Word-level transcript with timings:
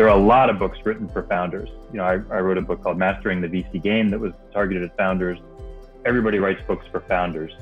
There 0.00 0.08
are 0.08 0.16
a 0.16 0.26
lot 0.26 0.48
of 0.48 0.58
books 0.58 0.78
written 0.86 1.10
for 1.10 1.24
founders. 1.24 1.68
You 1.92 1.98
know, 1.98 2.04
I, 2.04 2.12
I 2.34 2.40
wrote 2.40 2.56
a 2.56 2.62
book 2.62 2.82
called 2.82 2.96
Mastering 2.96 3.42
the 3.42 3.48
VC 3.48 3.82
Game 3.82 4.08
that 4.08 4.18
was 4.18 4.32
targeted 4.50 4.82
at 4.82 4.96
founders. 4.96 5.38
Everybody 6.06 6.38
writes 6.38 6.62
books 6.66 6.86
for 6.90 7.00
founders 7.00 7.52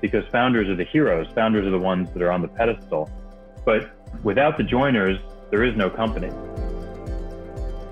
because 0.00 0.24
founders 0.30 0.68
are 0.68 0.76
the 0.76 0.84
heroes. 0.84 1.26
Founders 1.34 1.66
are 1.66 1.70
the 1.70 1.78
ones 1.80 2.08
that 2.12 2.22
are 2.22 2.30
on 2.30 2.40
the 2.40 2.46
pedestal. 2.46 3.10
But 3.64 3.90
without 4.22 4.56
the 4.56 4.62
joiners, 4.62 5.18
there 5.50 5.64
is 5.64 5.76
no 5.76 5.90
company. 5.90 6.30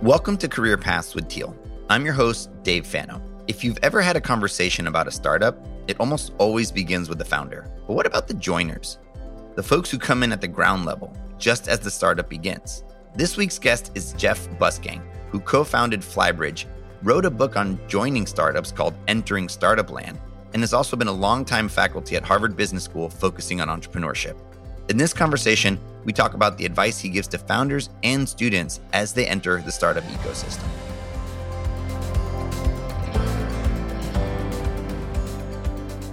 Welcome 0.03 0.37
to 0.37 0.49
Career 0.49 0.79
Paths 0.79 1.17
with 1.17 1.29
Teal. 1.29 1.57
I'm 1.91 2.05
your 2.05 2.15
host, 2.15 2.49
Dave 2.63 2.87
Fano. 2.87 3.21
If 3.49 3.65
you've 3.65 3.79
ever 3.83 4.01
had 4.01 4.15
a 4.15 4.21
conversation 4.21 4.87
about 4.87 5.09
a 5.09 5.11
startup, 5.11 5.59
it 5.89 5.99
almost 5.99 6.33
always 6.39 6.71
begins 6.71 7.09
with 7.09 7.19
the 7.19 7.25
founder. 7.25 7.69
But 7.89 7.95
what 7.95 8.07
about 8.07 8.29
the 8.29 8.35
joiners? 8.35 8.99
The 9.57 9.65
folks 9.65 9.91
who 9.91 9.99
come 9.99 10.23
in 10.23 10.31
at 10.31 10.41
the 10.41 10.47
ground 10.47 10.85
level, 10.85 11.13
just 11.39 11.67
as 11.67 11.81
the 11.81 11.91
startup 11.91 12.29
begins. 12.29 12.85
This 13.17 13.39
week's 13.39 13.59
guest 13.59 13.93
is 13.95 14.13
Jeff 14.13 14.47
Bussgang, 14.59 15.01
who 15.31 15.41
co 15.41 15.65
founded 15.65 16.03
Flybridge, 16.03 16.67
wrote 17.03 17.25
a 17.25 17.31
book 17.31 17.57
on 17.57 17.81
joining 17.89 18.27
startups 18.27 18.71
called 18.71 18.93
Entering 19.09 19.49
Startup 19.49 19.89
Land, 19.91 20.19
and 20.53 20.63
has 20.63 20.75
also 20.75 20.99
been 20.99 21.09
a 21.09 21.13
longtime 21.13 21.71
faculty 21.71 22.17
at 22.17 22.23
Harvard 22.23 22.59
Business 22.59 22.85
School 22.85 23.09
focusing 23.09 23.63
on 23.63 23.69
entrepreneurship. 23.69 24.37
In 24.91 24.99
this 24.99 25.15
conversation, 25.15 25.81
we 26.05 26.13
talk 26.13 26.35
about 26.35 26.59
the 26.59 26.67
advice 26.67 26.99
he 26.99 27.09
gives 27.09 27.27
to 27.29 27.39
founders 27.39 27.89
and 28.03 28.29
students 28.29 28.81
as 28.93 29.15
they 29.15 29.27
enter 29.27 29.63
the 29.63 29.73
startup 29.73 30.05
ecosystem. 30.05 30.69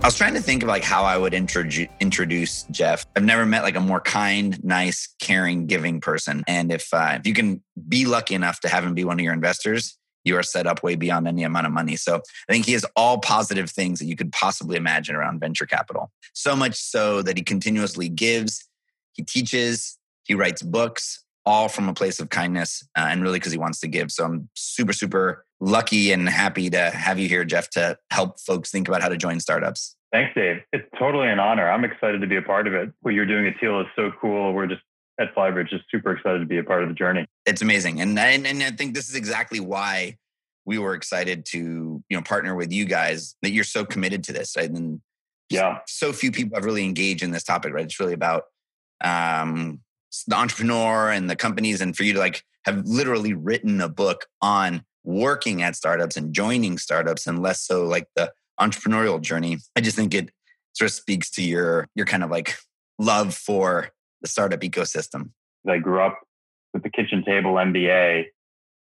I 0.03 0.07
was 0.07 0.17
trying 0.17 0.33
to 0.33 0.41
think 0.41 0.63
of 0.63 0.67
like 0.67 0.83
how 0.83 1.05
I 1.05 1.17
would 1.17 1.33
introduce 1.33 1.87
introduce 2.01 2.63
Jeff. 2.63 3.05
I've 3.15 3.23
never 3.23 3.45
met 3.45 3.63
like 3.63 3.77
a 3.77 3.79
more 3.79 4.01
kind, 4.01 4.61
nice, 4.61 5.15
caring, 5.21 5.65
giving 5.65 6.01
person. 6.01 6.43
And 6.45 6.73
if 6.73 6.93
uh, 6.93 7.19
if 7.21 7.25
you 7.25 7.33
can 7.33 7.63
be 7.87 8.05
lucky 8.05 8.35
enough 8.35 8.59
to 8.59 8.67
have 8.67 8.83
him 8.83 8.93
be 8.93 9.05
one 9.05 9.17
of 9.17 9.23
your 9.23 9.31
investors, 9.31 9.97
you 10.25 10.35
are 10.35 10.43
set 10.43 10.67
up 10.67 10.83
way 10.83 10.95
beyond 10.95 11.25
any 11.29 11.43
amount 11.43 11.67
of 11.67 11.71
money. 11.71 11.95
So 11.95 12.17
I 12.17 12.51
think 12.51 12.65
he 12.65 12.73
has 12.73 12.85
all 12.97 13.19
positive 13.19 13.69
things 13.69 13.99
that 13.99 14.05
you 14.05 14.17
could 14.17 14.33
possibly 14.33 14.75
imagine 14.75 15.15
around 15.15 15.39
venture 15.39 15.65
capital. 15.65 16.11
So 16.33 16.53
much 16.53 16.75
so 16.75 17.21
that 17.21 17.37
he 17.37 17.43
continuously 17.43 18.09
gives, 18.09 18.67
he 19.13 19.23
teaches, 19.23 19.97
he 20.25 20.33
writes 20.33 20.61
books, 20.61 21.23
all 21.45 21.67
from 21.67 21.89
a 21.89 21.93
place 21.93 22.19
of 22.19 22.29
kindness 22.29 22.87
uh, 22.97 23.07
and 23.09 23.21
really 23.21 23.39
because 23.39 23.51
he 23.51 23.57
wants 23.57 23.79
to 23.81 23.87
give. 23.87 24.11
So 24.11 24.23
I'm 24.23 24.49
super, 24.55 24.93
super 24.93 25.45
lucky 25.59 26.11
and 26.11 26.27
happy 26.27 26.69
to 26.69 26.91
have 26.91 27.19
you 27.19 27.27
here, 27.27 27.43
Jeff, 27.45 27.69
to 27.71 27.97
help 28.11 28.39
folks 28.39 28.71
think 28.71 28.87
about 28.87 29.01
how 29.01 29.09
to 29.09 29.17
join 29.17 29.39
startups. 29.39 29.95
Thanks, 30.11 30.33
Dave. 30.35 30.61
It's 30.71 30.87
totally 30.97 31.27
an 31.27 31.39
honor. 31.39 31.69
I'm 31.69 31.83
excited 31.83 32.21
to 32.21 32.27
be 32.27 32.37
a 32.37 32.41
part 32.41 32.67
of 32.67 32.73
it. 32.73 32.91
What 33.01 33.13
you're 33.13 33.25
doing 33.25 33.47
at 33.47 33.59
Teal 33.59 33.81
is 33.81 33.87
so 33.95 34.11
cool. 34.21 34.53
We're 34.53 34.67
just 34.67 34.81
at 35.19 35.33
Flybridge 35.35 35.69
just 35.69 35.83
super 35.91 36.11
excited 36.11 36.39
to 36.39 36.45
be 36.45 36.57
a 36.57 36.63
part 36.63 36.83
of 36.83 36.89
the 36.89 36.95
journey. 36.95 37.25
It's 37.45 37.61
amazing. 37.61 37.99
And, 37.99 38.17
and, 38.17 38.47
and 38.47 38.63
I 38.63 38.71
think 38.71 38.93
this 38.93 39.09
is 39.09 39.15
exactly 39.15 39.59
why 39.59 40.17
we 40.65 40.77
were 40.77 40.93
excited 40.93 41.45
to, 41.47 41.57
you 41.57 42.17
know, 42.17 42.21
partner 42.21 42.55
with 42.55 42.71
you 42.71 42.85
guys 42.85 43.35
that 43.41 43.51
you're 43.51 43.63
so 43.63 43.85
committed 43.85 44.23
to 44.25 44.33
this. 44.33 44.55
Right? 44.55 44.69
And 44.69 45.01
yeah, 45.49 45.79
so 45.87 46.13
few 46.13 46.31
people 46.31 46.55
have 46.55 46.65
really 46.65 46.83
engaged 46.83 47.21
in 47.21 47.31
this 47.31 47.43
topic, 47.43 47.73
right? 47.73 47.85
It's 47.85 47.99
really 47.99 48.13
about 48.13 48.43
um, 49.03 49.81
the 50.27 50.35
entrepreneur 50.35 51.09
and 51.09 51.29
the 51.29 51.35
companies 51.35 51.81
and 51.81 51.95
for 51.95 52.03
you 52.03 52.13
to 52.13 52.19
like 52.19 52.43
have 52.65 52.85
literally 52.85 53.33
written 53.33 53.81
a 53.81 53.89
book 53.89 54.25
on 54.41 54.83
working 55.03 55.61
at 55.61 55.75
startups 55.75 56.15
and 56.15 56.33
joining 56.33 56.77
startups 56.77 57.27
and 57.27 57.41
less 57.41 57.61
so 57.61 57.85
like 57.85 58.07
the 58.15 58.31
entrepreneurial 58.59 59.19
journey. 59.19 59.57
I 59.75 59.81
just 59.81 59.95
think 59.95 60.13
it 60.13 60.29
sort 60.73 60.89
of 60.89 60.93
speaks 60.93 61.29
to 61.31 61.43
your 61.43 61.87
your 61.95 62.05
kind 62.05 62.23
of 62.23 62.31
like 62.31 62.55
love 62.99 63.33
for 63.33 63.89
the 64.21 64.27
startup 64.27 64.61
ecosystem. 64.61 65.31
I 65.67 65.79
grew 65.79 66.01
up 66.01 66.19
with 66.73 66.83
the 66.83 66.89
kitchen 66.89 67.23
table 67.25 67.53
MBA 67.53 68.25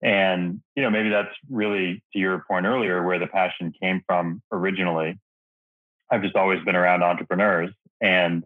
and 0.03 0.61
you 0.75 0.83
know 0.83 0.91
maybe 0.91 1.09
that's 1.09 1.35
really 1.51 2.03
to 2.13 2.19
your 2.19 2.45
point 2.49 2.67
earlier 2.67 3.03
where 3.03 3.19
the 3.19 3.27
passion 3.27 3.73
came 3.81 4.03
from 4.07 4.43
originally. 4.53 5.19
I've 6.11 6.23
just 6.23 6.37
always 6.37 6.63
been 6.65 6.77
around 6.77 7.03
entrepreneurs 7.03 7.73
and 8.01 8.45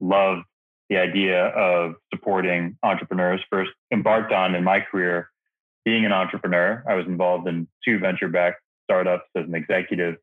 loved 0.00 0.42
the 0.88 0.98
idea 0.98 1.46
of 1.46 1.94
supporting 2.12 2.78
entrepreneurs. 2.82 3.40
First 3.50 3.72
embarked 3.92 4.32
on 4.32 4.54
in 4.54 4.64
my 4.64 4.80
career 4.80 5.30
being 5.84 6.04
an 6.04 6.12
entrepreneur. 6.12 6.84
I 6.88 6.94
was 6.94 7.06
involved 7.06 7.48
in 7.48 7.68
two 7.84 7.98
venture 7.98 8.28
backed 8.28 8.60
startups 8.84 9.28
as 9.36 9.44
an 9.44 9.54
executive, 9.54 10.16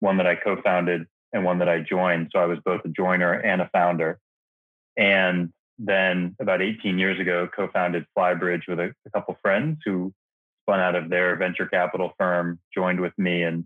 one 0.00 0.18
that 0.18 0.26
I 0.26 0.34
co 0.36 0.60
founded 0.62 1.06
and 1.32 1.44
one 1.44 1.58
that 1.58 1.68
I 1.68 1.80
joined. 1.80 2.30
So 2.32 2.38
I 2.38 2.46
was 2.46 2.58
both 2.64 2.82
a 2.84 2.88
joiner 2.88 3.32
and 3.32 3.60
a 3.60 3.68
founder. 3.72 4.18
And 4.96 5.52
then 5.78 6.36
about 6.40 6.62
18 6.62 6.98
years 6.98 7.18
ago, 7.20 7.48
co 7.54 7.68
founded 7.72 8.06
Flybridge 8.16 8.68
with 8.68 8.78
a, 8.78 8.94
a 9.06 9.10
couple 9.10 9.36
friends 9.42 9.78
who 9.84 10.12
spun 10.62 10.80
out 10.80 10.94
of 10.94 11.10
their 11.10 11.36
venture 11.36 11.66
capital 11.66 12.12
firm, 12.18 12.58
joined 12.74 13.00
with 13.00 13.12
me, 13.18 13.42
and 13.42 13.64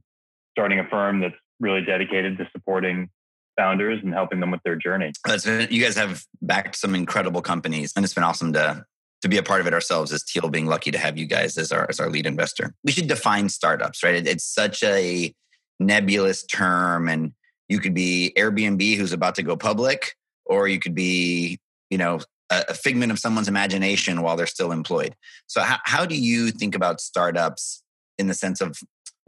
starting 0.52 0.80
a 0.80 0.88
firm 0.88 1.20
that's 1.20 1.36
really 1.60 1.84
dedicated 1.84 2.38
to 2.38 2.48
supporting 2.52 3.10
founders 3.58 4.00
and 4.02 4.14
helping 4.14 4.40
them 4.40 4.50
with 4.50 4.62
their 4.62 4.76
journey. 4.76 5.12
That's, 5.26 5.44
you 5.46 5.82
guys 5.82 5.96
have 5.96 6.24
backed 6.40 6.76
some 6.76 6.94
incredible 6.94 7.42
companies, 7.42 7.92
and 7.94 8.04
it's 8.04 8.14
been 8.14 8.24
awesome 8.24 8.54
to 8.54 8.84
to 9.20 9.28
be 9.28 9.36
a 9.36 9.42
part 9.42 9.60
of 9.60 9.66
it 9.66 9.74
ourselves 9.74 10.12
as 10.12 10.22
Teal 10.22 10.48
being 10.48 10.66
lucky 10.66 10.92
to 10.92 10.98
have 10.98 11.18
you 11.18 11.26
guys 11.26 11.58
as 11.58 11.72
our 11.72 11.86
as 11.88 11.98
our 11.98 12.08
lead 12.08 12.24
investor. 12.24 12.72
We 12.84 12.92
should 12.92 13.08
define 13.08 13.48
startups, 13.48 14.02
right? 14.02 14.14
It, 14.14 14.28
it's 14.28 14.44
such 14.44 14.82
a 14.84 15.34
nebulous 15.80 16.44
term 16.44 17.08
and 17.08 17.32
you 17.68 17.78
could 17.78 17.94
be 17.94 18.32
Airbnb 18.36 18.96
who's 18.96 19.12
about 19.12 19.34
to 19.36 19.42
go 19.42 19.56
public 19.56 20.14
or 20.46 20.68
you 20.68 20.78
could 20.78 20.94
be, 20.94 21.58
you 21.90 21.98
know, 21.98 22.20
a, 22.50 22.64
a 22.70 22.74
figment 22.74 23.12
of 23.12 23.18
someone's 23.18 23.48
imagination 23.48 24.22
while 24.22 24.36
they're 24.36 24.46
still 24.46 24.72
employed. 24.72 25.14
So 25.46 25.60
how, 25.60 25.78
how 25.84 26.06
do 26.06 26.16
you 26.16 26.50
think 26.50 26.74
about 26.74 27.00
startups 27.00 27.82
in 28.18 28.26
the 28.26 28.34
sense 28.34 28.60
of 28.60 28.78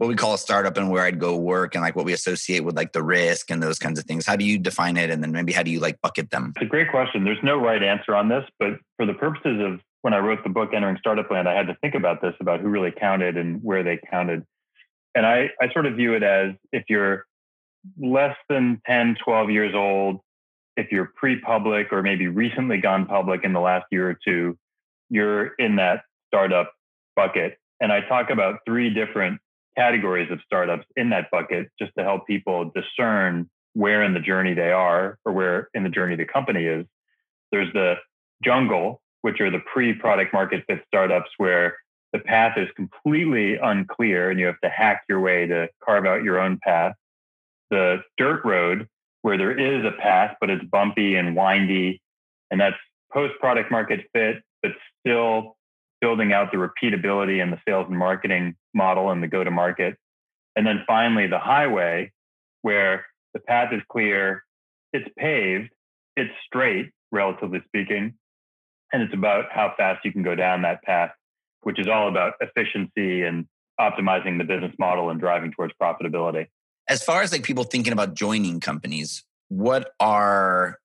what 0.01 0.07
we 0.07 0.15
call 0.15 0.33
a 0.33 0.37
startup 0.39 0.77
and 0.77 0.89
where 0.89 1.03
I'd 1.03 1.19
go 1.19 1.37
work 1.37 1.75
and 1.75 1.83
like 1.83 1.95
what 1.95 2.05
we 2.05 2.13
associate 2.13 2.61
with 2.61 2.75
like 2.75 2.91
the 2.91 3.03
risk 3.03 3.51
and 3.51 3.61
those 3.61 3.77
kinds 3.77 3.99
of 3.99 4.05
things. 4.05 4.25
How 4.25 4.35
do 4.35 4.43
you 4.43 4.57
define 4.57 4.97
it? 4.97 5.11
And 5.11 5.21
then 5.21 5.31
maybe 5.31 5.53
how 5.53 5.61
do 5.61 5.69
you 5.69 5.79
like 5.79 6.01
bucket 6.01 6.31
them? 6.31 6.53
It's 6.55 6.65
a 6.65 6.67
great 6.67 6.89
question. 6.89 7.23
There's 7.23 7.37
no 7.43 7.57
right 7.57 7.83
answer 7.83 8.15
on 8.15 8.27
this, 8.27 8.43
but 8.57 8.79
for 8.97 9.05
the 9.05 9.13
purposes 9.13 9.61
of 9.61 9.79
when 10.01 10.15
I 10.15 10.17
wrote 10.17 10.43
the 10.43 10.49
book, 10.49 10.71
Entering 10.73 10.97
Startup 10.99 11.29
Land, 11.29 11.47
I 11.47 11.53
had 11.53 11.67
to 11.67 11.75
think 11.81 11.93
about 11.93 12.19
this, 12.19 12.33
about 12.39 12.61
who 12.61 12.69
really 12.69 12.89
counted 12.89 13.37
and 13.37 13.63
where 13.63 13.83
they 13.83 13.99
counted. 14.09 14.43
And 15.13 15.23
I, 15.23 15.51
I 15.61 15.71
sort 15.71 15.85
of 15.85 15.97
view 15.97 16.15
it 16.15 16.23
as 16.23 16.55
if 16.71 16.85
you're 16.89 17.27
less 17.99 18.35
than 18.49 18.81
10, 18.87 19.17
12 19.23 19.51
years 19.51 19.75
old, 19.75 20.21
if 20.77 20.91
you're 20.91 21.11
pre 21.15 21.39
public 21.39 21.93
or 21.93 22.01
maybe 22.01 22.27
recently 22.27 22.79
gone 22.79 23.05
public 23.05 23.43
in 23.43 23.53
the 23.53 23.59
last 23.59 23.85
year 23.91 24.09
or 24.09 24.17
two, 24.25 24.57
you're 25.11 25.49
in 25.59 25.75
that 25.75 26.05
startup 26.25 26.73
bucket. 27.15 27.59
And 27.79 27.91
I 27.91 28.01
talk 28.01 28.31
about 28.31 28.61
three 28.65 28.91
different 28.91 29.39
categories 29.77 30.31
of 30.31 30.39
startups 30.45 30.85
in 30.95 31.09
that 31.09 31.31
bucket 31.31 31.69
just 31.79 31.91
to 31.97 32.03
help 32.03 32.27
people 32.27 32.71
discern 32.75 33.49
where 33.73 34.03
in 34.03 34.13
the 34.13 34.19
journey 34.19 34.53
they 34.53 34.71
are 34.71 35.17
or 35.25 35.31
where 35.31 35.69
in 35.73 35.83
the 35.83 35.89
journey 35.89 36.15
the 36.15 36.25
company 36.25 36.65
is. 36.65 36.85
There's 37.51 37.71
the 37.73 37.95
jungle, 38.43 39.01
which 39.21 39.39
are 39.39 39.49
the 39.49 39.61
pre 39.73 39.93
product 39.93 40.33
market 40.33 40.63
fit 40.67 40.83
startups 40.87 41.29
where 41.37 41.77
the 42.13 42.19
path 42.19 42.57
is 42.57 42.67
completely 42.75 43.57
unclear 43.57 44.29
and 44.29 44.39
you 44.39 44.45
have 44.45 44.59
to 44.63 44.69
hack 44.69 45.03
your 45.07 45.21
way 45.21 45.47
to 45.47 45.69
carve 45.83 46.05
out 46.05 46.23
your 46.23 46.39
own 46.39 46.59
path. 46.61 46.93
The 47.69 48.03
dirt 48.17 48.43
road, 48.43 48.87
where 49.21 49.37
there 49.37 49.57
is 49.57 49.85
a 49.85 49.91
path, 49.91 50.35
but 50.41 50.49
it's 50.49 50.63
bumpy 50.65 51.15
and 51.15 51.35
windy, 51.35 52.01
and 52.49 52.59
that's 52.59 52.75
post 53.13 53.33
product 53.39 53.71
market 53.71 54.01
fit, 54.13 54.41
but 54.61 54.71
still 54.99 55.55
building 56.01 56.33
out 56.33 56.51
the 56.51 56.57
repeatability 56.57 57.41
and 57.41 57.53
the 57.53 57.59
sales 57.67 57.85
and 57.87 57.97
marketing 57.97 58.55
model 58.73 59.11
and 59.11 59.21
the 59.23 59.27
go 59.27 59.43
to 59.43 59.51
market. 59.51 59.95
And 60.55 60.65
then 60.65 60.83
finally, 60.85 61.27
the 61.27 61.39
highway, 61.39 62.11
where 62.63 63.05
the 63.33 63.39
path 63.39 63.71
is 63.71 63.81
clear, 63.89 64.43
it's 64.91 65.07
paved, 65.17 65.69
it's 66.17 66.33
straight, 66.45 66.89
relatively 67.11 67.61
speaking, 67.67 68.15
and 68.91 69.01
it's 69.01 69.13
about 69.13 69.45
how 69.51 69.73
fast 69.77 70.03
you 70.03 70.11
can 70.11 70.23
go 70.23 70.35
down 70.35 70.63
that 70.63 70.81
path, 70.83 71.11
which 71.61 71.79
is 71.79 71.87
all 71.87 72.09
about 72.09 72.33
efficiency 72.41 73.23
and 73.23 73.47
optimizing 73.79 74.37
the 74.37 74.43
business 74.43 74.73
model 74.77 75.09
and 75.09 75.19
driving 75.19 75.51
towards 75.51 75.73
profitability. 75.81 76.47
As 76.89 77.03
far 77.03 77.21
as 77.21 77.31
like 77.31 77.43
people 77.43 77.63
thinking 77.63 77.93
about 77.93 78.15
joining 78.15 78.59
companies, 78.59 79.23
what 79.47 79.91
are 79.99 80.79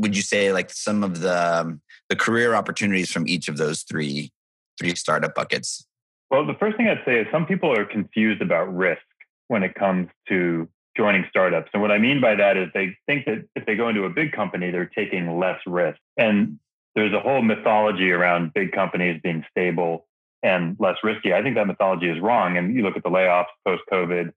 would 0.00 0.16
you 0.16 0.22
say 0.22 0.52
like 0.52 0.70
some 0.70 1.04
of 1.04 1.20
the 1.20 1.60
um, 1.60 1.80
the 2.08 2.16
career 2.16 2.54
opportunities 2.54 3.12
from 3.12 3.28
each 3.28 3.48
of 3.48 3.58
those 3.58 3.82
three 3.82 4.32
three 4.78 4.94
startup 4.94 5.34
buckets? 5.34 5.86
Well, 6.30 6.46
the 6.46 6.54
first 6.54 6.76
thing 6.76 6.88
I'd 6.88 7.02
say 7.04 7.20
is 7.20 7.26
some 7.30 7.46
people 7.46 7.72
are 7.76 7.84
confused 7.84 8.40
about 8.40 8.74
risk 8.74 9.02
when 9.48 9.62
it 9.62 9.74
comes 9.74 10.08
to 10.28 10.68
joining 10.96 11.26
startups. 11.28 11.70
And 11.72 11.82
what 11.82 11.90
I 11.90 11.98
mean 11.98 12.20
by 12.20 12.34
that 12.36 12.56
is 12.56 12.68
they 12.72 12.96
think 13.06 13.26
that 13.26 13.44
if 13.54 13.66
they 13.66 13.76
go 13.76 13.88
into 13.88 14.04
a 14.04 14.10
big 14.10 14.32
company, 14.32 14.70
they're 14.70 14.86
taking 14.86 15.38
less 15.38 15.58
risk. 15.66 15.98
And 16.16 16.58
there's 16.94 17.12
a 17.12 17.20
whole 17.20 17.42
mythology 17.42 18.10
around 18.10 18.54
big 18.54 18.72
companies 18.72 19.20
being 19.22 19.44
stable 19.50 20.06
and 20.42 20.76
less 20.78 20.96
risky. 21.02 21.34
I 21.34 21.42
think 21.42 21.56
that 21.56 21.66
mythology 21.66 22.08
is 22.08 22.20
wrong. 22.20 22.56
And 22.56 22.74
you 22.74 22.82
look 22.82 22.96
at 22.96 23.02
the 23.02 23.10
layoffs 23.10 23.46
post 23.66 23.82
COVID, 23.92 24.32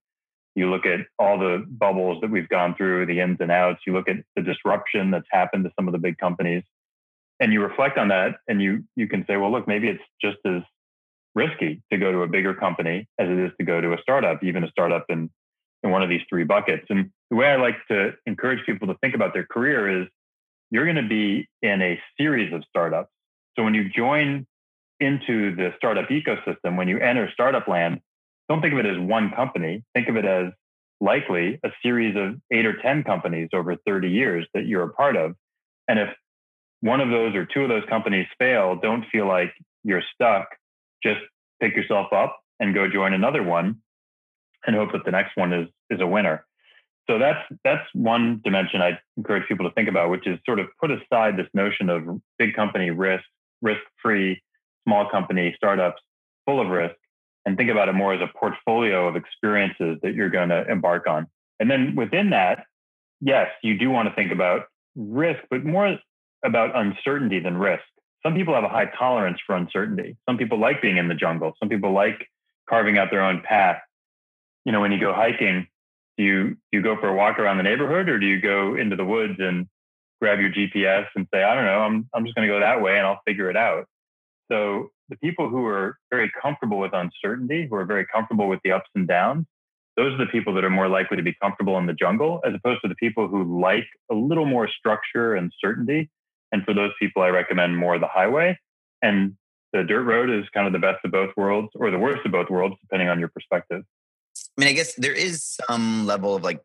you 0.55 0.69
look 0.69 0.85
at 0.85 0.99
all 1.17 1.37
the 1.39 1.65
bubbles 1.67 2.21
that 2.21 2.29
we've 2.29 2.49
gone 2.49 2.75
through, 2.75 3.05
the 3.07 3.19
ins 3.19 3.37
and 3.39 3.51
outs, 3.51 3.81
you 3.87 3.93
look 3.93 4.07
at 4.07 4.17
the 4.35 4.41
disruption 4.41 5.11
that's 5.11 5.27
happened 5.31 5.63
to 5.63 5.71
some 5.75 5.87
of 5.87 5.93
the 5.93 5.97
big 5.99 6.17
companies. 6.17 6.63
and 7.39 7.51
you 7.51 7.61
reflect 7.61 7.97
on 7.97 8.09
that 8.09 8.37
and 8.47 8.61
you 8.61 8.83
you 8.95 9.07
can 9.07 9.25
say 9.27 9.35
well 9.37 9.51
look 9.51 9.67
maybe 9.67 9.87
it's 9.89 10.03
just 10.21 10.37
as 10.45 10.61
risky 11.35 11.81
to 11.91 11.97
go 11.97 12.11
to 12.11 12.19
a 12.21 12.27
bigger 12.27 12.53
company 12.53 13.07
as 13.19 13.27
it 13.27 13.39
is 13.39 13.51
to 13.57 13.65
go 13.65 13.81
to 13.81 13.93
a 13.93 13.97
startup 14.01 14.43
even 14.43 14.63
a 14.63 14.69
startup 14.69 15.05
in 15.09 15.29
in 15.83 15.89
one 15.91 16.01
of 16.01 16.09
these 16.09 16.21
three 16.29 16.45
buckets. 16.45 16.85
And 16.89 17.11
the 17.29 17.35
way 17.35 17.47
i 17.47 17.55
like 17.55 17.75
to 17.89 18.13
encourage 18.25 18.65
people 18.65 18.87
to 18.87 18.95
think 19.01 19.15
about 19.15 19.33
their 19.33 19.45
career 19.45 20.01
is 20.01 20.07
you're 20.71 20.85
going 20.85 21.03
to 21.03 21.09
be 21.09 21.47
in 21.61 21.81
a 21.81 21.99
series 22.17 22.53
of 22.53 22.63
startups. 22.69 23.11
So 23.55 23.63
when 23.63 23.73
you 23.73 23.89
join 23.89 24.47
into 24.99 25.55
the 25.55 25.73
startup 25.77 26.07
ecosystem 26.09 26.77
when 26.77 26.87
you 26.87 26.99
enter 26.99 27.29
startup 27.33 27.67
land 27.67 27.99
don't 28.49 28.61
think 28.61 28.73
of 28.73 28.79
it 28.79 28.85
as 28.85 28.97
one 28.99 29.31
company 29.35 29.83
think 29.93 30.09
of 30.09 30.17
it 30.17 30.25
as 30.25 30.51
likely 31.03 31.59
a 31.63 31.69
series 31.83 32.15
of 32.15 32.39
eight 32.51 32.65
or 32.65 32.81
10 32.81 33.03
companies 33.03 33.49
over 33.53 33.75
30 33.85 34.09
years 34.09 34.47
that 34.53 34.65
you're 34.65 34.83
a 34.83 34.93
part 34.93 35.15
of. 35.17 35.35
And 35.87 35.99
if 35.99 36.09
one 36.79 37.01
of 37.01 37.09
those 37.09 37.35
or 37.35 37.45
two 37.45 37.61
of 37.61 37.69
those 37.69 37.83
companies 37.89 38.25
fail, 38.39 38.77
don't 38.81 39.05
feel 39.11 39.27
like 39.27 39.53
you're 39.83 40.03
stuck. 40.13 40.47
Just 41.03 41.19
pick 41.61 41.75
yourself 41.75 42.13
up 42.13 42.39
and 42.59 42.73
go 42.73 42.87
join 42.87 43.13
another 43.13 43.43
one 43.43 43.81
and 44.65 44.75
hope 44.75 44.93
that 44.93 45.03
the 45.03 45.11
next 45.11 45.35
one 45.35 45.51
is, 45.51 45.67
is 45.89 45.99
a 45.99 46.07
winner. 46.07 46.45
So 47.09 47.19
that's 47.19 47.39
that's 47.65 47.83
one 47.93 48.39
dimension 48.45 48.81
I 48.81 48.97
encourage 49.17 49.45
people 49.49 49.67
to 49.67 49.75
think 49.75 49.89
about, 49.89 50.09
which 50.09 50.25
is 50.25 50.39
sort 50.45 50.59
of 50.59 50.67
put 50.79 50.89
aside 50.89 51.35
this 51.35 51.47
notion 51.53 51.89
of 51.89 52.03
big 52.39 52.55
company 52.55 52.91
risk, 52.91 53.25
risk 53.61 53.81
free, 54.01 54.41
small 54.87 55.09
company 55.09 55.53
startups 55.57 56.01
full 56.45 56.61
of 56.61 56.69
risk, 56.69 56.95
and 57.45 57.57
think 57.57 57.69
about 57.69 57.89
it 57.89 57.93
more 57.93 58.13
as 58.13 58.21
a 58.21 58.37
portfolio 58.37 59.07
of 59.07 59.15
experiences 59.15 59.97
that 60.01 60.13
you're 60.13 60.29
going 60.29 60.49
to 60.49 60.69
embark 60.69 61.07
on. 61.07 61.27
And 61.59 61.69
then 61.69 61.95
within 61.95 62.31
that, 62.31 62.65
yes, 63.21 63.49
you 63.61 63.77
do 63.77 63.89
want 63.89 64.09
to 64.09 64.15
think 64.15 64.31
about 64.31 64.67
risk, 64.95 65.39
but 65.49 65.65
more 65.65 65.97
about 66.43 66.75
uncertainty 66.75 67.39
than 67.39 67.57
risk. 67.57 67.83
Some 68.23 68.35
people 68.35 68.53
have 68.53 68.63
a 68.63 68.69
high 68.69 68.89
tolerance 68.97 69.39
for 69.45 69.55
uncertainty. 69.55 70.17
Some 70.27 70.37
people 70.37 70.59
like 70.59 70.81
being 70.81 70.97
in 70.97 71.09
the 71.09 71.15
jungle. 71.15 71.53
Some 71.59 71.69
people 71.69 71.91
like 71.91 72.29
carving 72.69 72.97
out 72.97 73.11
their 73.11 73.23
own 73.23 73.41
path. 73.41 73.81
You 74.65 74.71
know, 74.71 74.79
when 74.79 74.93
you 74.93 74.99
go 74.99 75.13
hiking, 75.13 75.67
do 76.17 76.23
you 76.23 76.57
you 76.71 76.81
go 76.81 76.95
for 76.99 77.09
a 77.09 77.15
walk 77.15 77.39
around 77.39 77.57
the 77.57 77.63
neighborhood 77.63 78.07
or 78.07 78.19
do 78.19 78.25
you 78.25 78.39
go 78.39 78.75
into 78.75 78.95
the 78.95 79.03
woods 79.03 79.35
and 79.39 79.67
grab 80.21 80.39
your 80.39 80.51
GPS 80.51 81.07
and 81.15 81.27
say, 81.33 81.43
I 81.43 81.53
don't 81.55 81.65
know, 81.65 81.79
I'm 81.79 82.09
I'm 82.13 82.23
just 82.23 82.35
going 82.35 82.47
to 82.47 82.53
go 82.53 82.61
that 82.61 82.81
way 82.81 82.97
and 82.97 83.05
I'll 83.05 83.19
figure 83.25 83.49
it 83.49 83.57
out. 83.57 83.87
So 84.49 84.91
the 85.09 85.17
people 85.17 85.49
who 85.49 85.65
are 85.65 85.97
very 86.11 86.31
comfortable 86.41 86.79
with 86.79 86.93
uncertainty, 86.93 87.67
who 87.69 87.75
are 87.75 87.85
very 87.85 88.05
comfortable 88.05 88.47
with 88.47 88.59
the 88.63 88.71
ups 88.71 88.89
and 88.95 89.07
downs, 89.07 89.45
those 89.95 90.13
are 90.13 90.17
the 90.17 90.31
people 90.31 90.53
that 90.55 90.63
are 90.63 90.69
more 90.69 90.87
likely 90.87 91.17
to 91.17 91.23
be 91.23 91.35
comfortable 91.41 91.77
in 91.77 91.85
the 91.85 91.93
jungle, 91.93 92.41
as 92.45 92.53
opposed 92.55 92.81
to 92.81 92.87
the 92.87 92.95
people 92.95 93.27
who 93.27 93.61
like 93.61 93.85
a 94.11 94.15
little 94.15 94.45
more 94.45 94.67
structure 94.67 95.35
and 95.35 95.51
certainty. 95.59 96.09
And 96.51 96.63
for 96.63 96.73
those 96.73 96.91
people, 96.99 97.21
I 97.21 97.29
recommend 97.29 97.77
more 97.77 97.99
the 97.99 98.07
highway. 98.07 98.57
And 99.01 99.35
the 99.71 99.83
dirt 99.83 100.03
road 100.03 100.29
is 100.29 100.47
kind 100.53 100.67
of 100.67 100.73
the 100.73 100.79
best 100.79 101.03
of 101.03 101.11
both 101.11 101.31
worlds 101.35 101.69
or 101.75 101.91
the 101.91 101.99
worst 101.99 102.25
of 102.25 102.31
both 102.31 102.49
worlds, 102.49 102.75
depending 102.81 103.09
on 103.09 103.19
your 103.19 103.29
perspective. 103.29 103.83
I 104.57 104.61
mean, 104.61 104.69
I 104.69 104.73
guess 104.73 104.93
there 104.95 105.13
is 105.13 105.43
some 105.43 106.05
level 106.05 106.35
of 106.35 106.43
like 106.43 106.61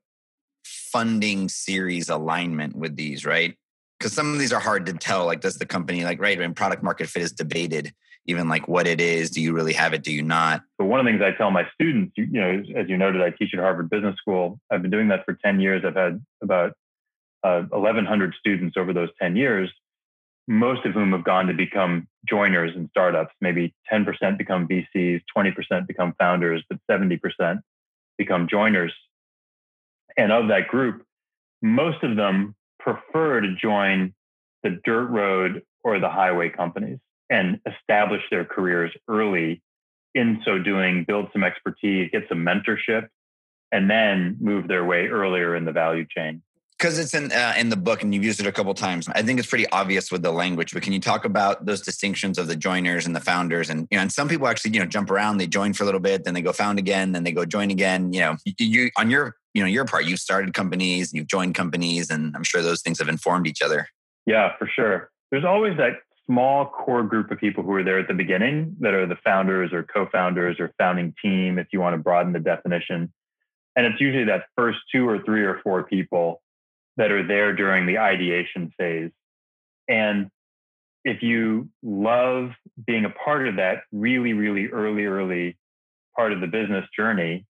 funding 0.65 1.49
series 1.49 2.09
alignment 2.09 2.77
with 2.77 2.97
these, 2.97 3.25
right? 3.25 3.57
Because 3.99 4.13
some 4.13 4.33
of 4.33 4.39
these 4.39 4.53
are 4.53 4.61
hard 4.61 4.87
to 4.87 4.93
tell. 4.93 5.27
Like, 5.27 5.41
does 5.41 5.57
the 5.57 5.67
company, 5.67 6.05
like, 6.05 6.21
right, 6.21 6.39
when 6.39 6.55
product 6.55 6.83
market 6.83 7.09
fit 7.09 7.23
is 7.23 7.33
debated, 7.33 7.93
even 8.29 8.49
like 8.49 8.69
what 8.69 8.87
it 8.87 9.01
is 9.01 9.31
do 9.31 9.41
you 9.41 9.55
really 9.55 9.73
have 9.73 9.95
it 9.95 10.05
do 10.05 10.13
you 10.13 10.23
not? 10.23 10.63
But 10.77 10.85
one 10.85 11.01
of 11.01 11.07
the 11.07 11.13
things 11.13 11.23
i 11.23 11.37
tell 11.37 11.51
my 11.51 11.67
students 11.75 12.13
you, 12.17 12.25
you 12.25 12.41
know 12.41 12.63
as 12.77 12.89
you 12.89 12.97
noted 12.97 13.23
i 13.23 13.31
teach 13.31 13.55
at 13.55 13.61
harvard 13.61 13.91
business 13.91 14.17
school. 14.17 14.61
I've 14.71 14.83
been 14.83 14.91
doing 14.91 15.09
that 15.09 15.25
for 15.25 15.35
10 15.35 15.61
years. 15.61 15.83
I've 15.85 15.97
had 15.97 16.25
about 16.43 16.75
uh, 17.43 17.63
1100 17.71 18.35
students 18.39 18.77
over 18.77 18.93
those 18.93 19.09
10 19.21 19.35
years 19.35 19.73
most 20.51 20.87
of 20.87 20.95
whom 20.95 21.13
have 21.13 21.25
gone 21.25 21.47
to 21.47 21.53
become 21.53 22.09
joiners 22.27 22.75
in 22.75 22.89
startups. 22.89 23.35
Maybe 23.41 23.75
10% 23.93 24.39
become 24.39 24.67
vcs 24.69 25.23
20% 25.37 25.87
become 25.87 26.15
founders 26.19 26.63
but 26.69 26.79
70% 26.91 27.61
become 28.17 28.49
joiners. 28.49 28.93
And 30.17 30.33
of 30.33 30.49
that 30.49 30.69
group 30.69 31.05
most 31.63 32.03
of 32.03 32.17
them 32.17 32.55
prefer 32.79 33.41
to 33.41 33.55
join 33.55 34.15
the 34.63 34.81
dirt 34.85 35.07
road 35.07 35.63
or 35.85 35.99
the 36.01 36.09
highway 36.09 36.51
companies 36.51 36.99
and 37.31 37.61
establish 37.67 38.23
their 38.31 38.45
careers 38.45 38.93
early. 39.09 39.63
In 40.15 40.41
so 40.45 40.59
doing, 40.59 41.05
build 41.07 41.29
some 41.33 41.45
expertise, 41.45 42.11
get 42.11 42.25
some 42.29 42.39
mentorship, 42.39 43.09
and 43.71 43.91
then 43.91 44.37
move 44.41 44.67
their 44.67 44.85
way 44.85 45.07
earlier 45.07 45.55
in 45.55 45.65
the 45.65 45.71
value 45.71 46.07
chain. 46.09 46.43
Because 46.79 46.99
it's 46.99 47.13
in 47.13 47.33
uh, 47.33 47.55
in 47.59 47.71
the 47.71 47.77
book, 47.77 48.03
and 48.03 48.15
you've 48.15 48.25
used 48.25 48.39
it 48.39 48.47
a 48.47 48.53
couple 48.53 48.73
times. 48.73 49.09
I 49.09 49.23
think 49.23 49.41
it's 49.41 49.49
pretty 49.49 49.69
obvious 49.71 50.13
with 50.13 50.23
the 50.23 50.31
language. 50.31 50.73
But 50.73 50.83
can 50.83 50.93
you 50.93 51.01
talk 51.01 51.25
about 51.25 51.67
those 51.67 51.81
distinctions 51.81 52.39
of 52.39 52.47
the 52.47 52.55
joiners 52.55 53.05
and 53.05 53.17
the 53.17 53.21
founders? 53.21 53.69
And 53.69 53.89
you 53.91 53.97
know, 53.97 54.03
and 54.03 54.13
some 54.13 54.29
people 54.29 54.47
actually 54.47 54.73
you 54.73 54.81
know 54.81 54.87
jump 54.87 55.11
around. 55.11 55.39
They 55.39 55.49
join 55.49 55.73
for 55.73 55.83
a 55.83 55.87
little 55.87 56.01
bit, 56.01 56.25
then 56.25 56.35
they 56.35 56.43
go 56.43 56.53
found 56.53 56.79
again, 56.79 57.13
then 57.13 57.25
they 57.25 57.33
go 57.33 57.45
join 57.45 57.71
again. 57.71 58.13
You 58.13 58.21
know, 58.21 58.37
you, 58.45 58.55
you 58.59 58.91
on 58.97 59.11
your 59.11 59.35
you 59.59 59.65
know 59.65 59.69
your 59.69 59.85
part, 59.85 60.05
you've 60.05 60.21
started 60.21 60.55
companies, 60.55 61.13
you've 61.13 61.27
joined 61.27 61.57
companies, 61.57 62.11
and 62.11 62.35
I'm 62.37 62.45
sure 62.45 62.63
those 62.63 62.81
things 62.81 63.01
have 63.01 63.09
informed 63.09 63.49
each 63.49 63.61
other. 63.61 63.89
Yeah, 64.25 64.53
for 64.57 64.69
sure. 64.69 65.11
There's 65.33 65.45
always 65.45 65.77
that 65.79 65.95
small 66.27 66.67
core 66.67 67.03
group 67.03 67.33
of 67.33 67.39
people 67.39 67.65
who 67.65 67.73
are 67.73 67.83
there 67.83 67.99
at 67.99 68.07
the 68.07 68.15
beginning 68.15 68.77
that 68.79 68.95
are 68.95 69.05
the 69.05 69.19
founders 69.25 69.73
or 69.73 69.83
co-founders 69.83 70.61
or 70.61 70.73
founding 70.79 71.13
team, 71.21 71.59
if 71.59 71.67
you 71.73 71.81
want 71.81 71.95
to 71.95 71.99
broaden 71.99 72.33
the 72.33 72.39
definition. 72.39 73.13
And 73.75 73.85
it's 73.85 74.01
usually 74.01 74.27
that 74.27 74.45
first 74.57 74.79
two 74.93 75.09
or 75.09 75.25
three 75.25 75.43
or 75.43 75.61
four 75.65 75.83
people 75.83 76.41
that 76.97 77.11
are 77.11 77.27
there 77.27 77.53
during 77.53 77.87
the 77.87 77.99
ideation 77.99 78.73
phase. 78.79 79.11
And 79.89 80.31
if 81.05 81.21
you 81.21 81.69
love 81.83 82.51
being 82.87 83.07
a 83.07 83.11
part 83.11 83.49
of 83.49 83.57
that 83.57 83.83
really, 83.91 84.35
really 84.35 84.69
early, 84.69 85.07
early 85.07 85.59
part 86.15 86.33
of 86.33 86.41
the 86.41 86.47
business 86.47 86.85
journey, 86.95 87.45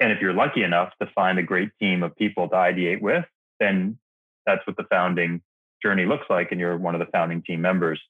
and 0.00 0.12
if 0.12 0.20
you're 0.20 0.32
lucky 0.32 0.62
enough 0.62 0.92
to 1.00 1.08
find 1.14 1.38
a 1.38 1.42
great 1.42 1.70
team 1.80 2.02
of 2.02 2.16
people 2.16 2.48
to 2.48 2.54
ideate 2.54 3.00
with, 3.00 3.24
then 3.60 3.98
that's 4.46 4.66
what 4.66 4.76
the 4.76 4.84
founding 4.90 5.40
journey 5.82 6.04
looks 6.04 6.26
like 6.28 6.50
and 6.50 6.60
you're 6.60 6.76
one 6.76 6.94
of 6.94 6.98
the 6.98 7.10
founding 7.12 7.42
team 7.42 7.60
members. 7.60 8.00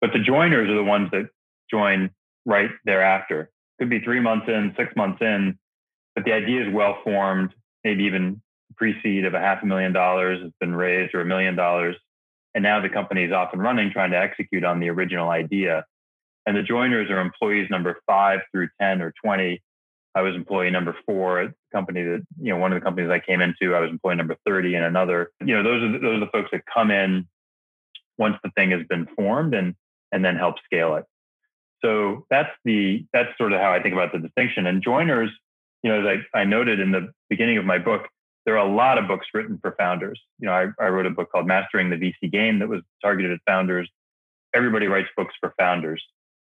But 0.00 0.12
the 0.12 0.18
joiners 0.18 0.68
are 0.70 0.74
the 0.74 0.84
ones 0.84 1.10
that 1.12 1.28
join 1.70 2.10
right 2.44 2.70
thereafter. 2.84 3.50
Could 3.78 3.90
be 3.90 4.00
three 4.00 4.20
months 4.20 4.46
in, 4.48 4.74
six 4.76 4.94
months 4.96 5.18
in, 5.20 5.58
but 6.14 6.24
the 6.24 6.32
idea 6.32 6.66
is 6.66 6.72
well 6.72 6.98
formed, 7.02 7.52
maybe 7.84 8.04
even 8.04 8.40
pre-seed 8.76 9.24
of 9.24 9.34
a 9.34 9.40
half 9.40 9.62
a 9.62 9.66
million 9.66 9.92
dollars 9.92 10.40
has 10.42 10.52
been 10.60 10.74
raised 10.74 11.14
or 11.14 11.22
a 11.22 11.26
million 11.26 11.56
dollars. 11.56 11.96
And 12.54 12.62
now 12.62 12.80
the 12.80 12.88
company 12.88 13.24
is 13.24 13.32
off 13.32 13.52
and 13.52 13.62
running 13.62 13.90
trying 13.90 14.12
to 14.12 14.18
execute 14.18 14.64
on 14.64 14.80
the 14.80 14.88
original 14.88 15.28
idea. 15.28 15.84
And 16.46 16.56
the 16.56 16.62
joiners 16.62 17.10
are 17.10 17.20
employees 17.20 17.68
number 17.70 17.98
five 18.06 18.40
through 18.52 18.68
10 18.80 19.02
or 19.02 19.12
20 19.22 19.60
I 20.16 20.22
was 20.22 20.34
employee 20.34 20.70
number 20.70 20.96
four 21.04 21.40
at 21.40 21.50
the 21.50 21.76
company 21.76 22.02
that, 22.02 22.26
you 22.40 22.50
know, 22.50 22.56
one 22.56 22.72
of 22.72 22.80
the 22.80 22.84
companies 22.84 23.10
I 23.10 23.18
came 23.18 23.42
into, 23.42 23.74
I 23.74 23.80
was 23.80 23.90
employee 23.90 24.16
number 24.16 24.34
30 24.46 24.74
in 24.74 24.82
another. 24.82 25.30
You 25.44 25.54
know, 25.54 25.62
those 25.62 25.82
are 25.82 25.92
the, 25.92 25.98
those 25.98 26.16
are 26.16 26.20
the 26.20 26.30
folks 26.32 26.48
that 26.52 26.62
come 26.72 26.90
in 26.90 27.28
once 28.16 28.36
the 28.42 28.50
thing 28.56 28.70
has 28.70 28.80
been 28.88 29.06
formed 29.14 29.52
and 29.52 29.74
and 30.12 30.24
then 30.24 30.36
help 30.36 30.54
scale 30.64 30.96
it. 30.96 31.04
So 31.84 32.24
that's 32.30 32.48
the 32.64 33.04
that's 33.12 33.28
sort 33.36 33.52
of 33.52 33.60
how 33.60 33.74
I 33.74 33.82
think 33.82 33.92
about 33.92 34.10
the 34.12 34.18
distinction. 34.18 34.66
And 34.66 34.82
joiners, 34.82 35.30
you 35.82 35.92
know, 35.92 36.00
as 36.08 36.22
I, 36.34 36.38
I 36.38 36.44
noted 36.44 36.80
in 36.80 36.92
the 36.92 37.12
beginning 37.28 37.58
of 37.58 37.66
my 37.66 37.76
book, 37.76 38.08
there 38.46 38.56
are 38.56 38.66
a 38.66 38.74
lot 38.74 38.96
of 38.96 39.06
books 39.06 39.26
written 39.34 39.58
for 39.60 39.74
founders. 39.78 40.18
You 40.38 40.46
know, 40.46 40.52
I, 40.52 40.68
I 40.82 40.88
wrote 40.88 41.04
a 41.04 41.10
book 41.10 41.30
called 41.30 41.46
Mastering 41.46 41.90
the 41.90 41.96
VC 41.96 42.32
Game 42.32 42.60
that 42.60 42.68
was 42.70 42.80
targeted 43.02 43.32
at 43.32 43.40
founders. 43.46 43.90
Everybody 44.54 44.86
writes 44.86 45.08
books 45.14 45.34
for 45.40 45.52
founders 45.58 46.02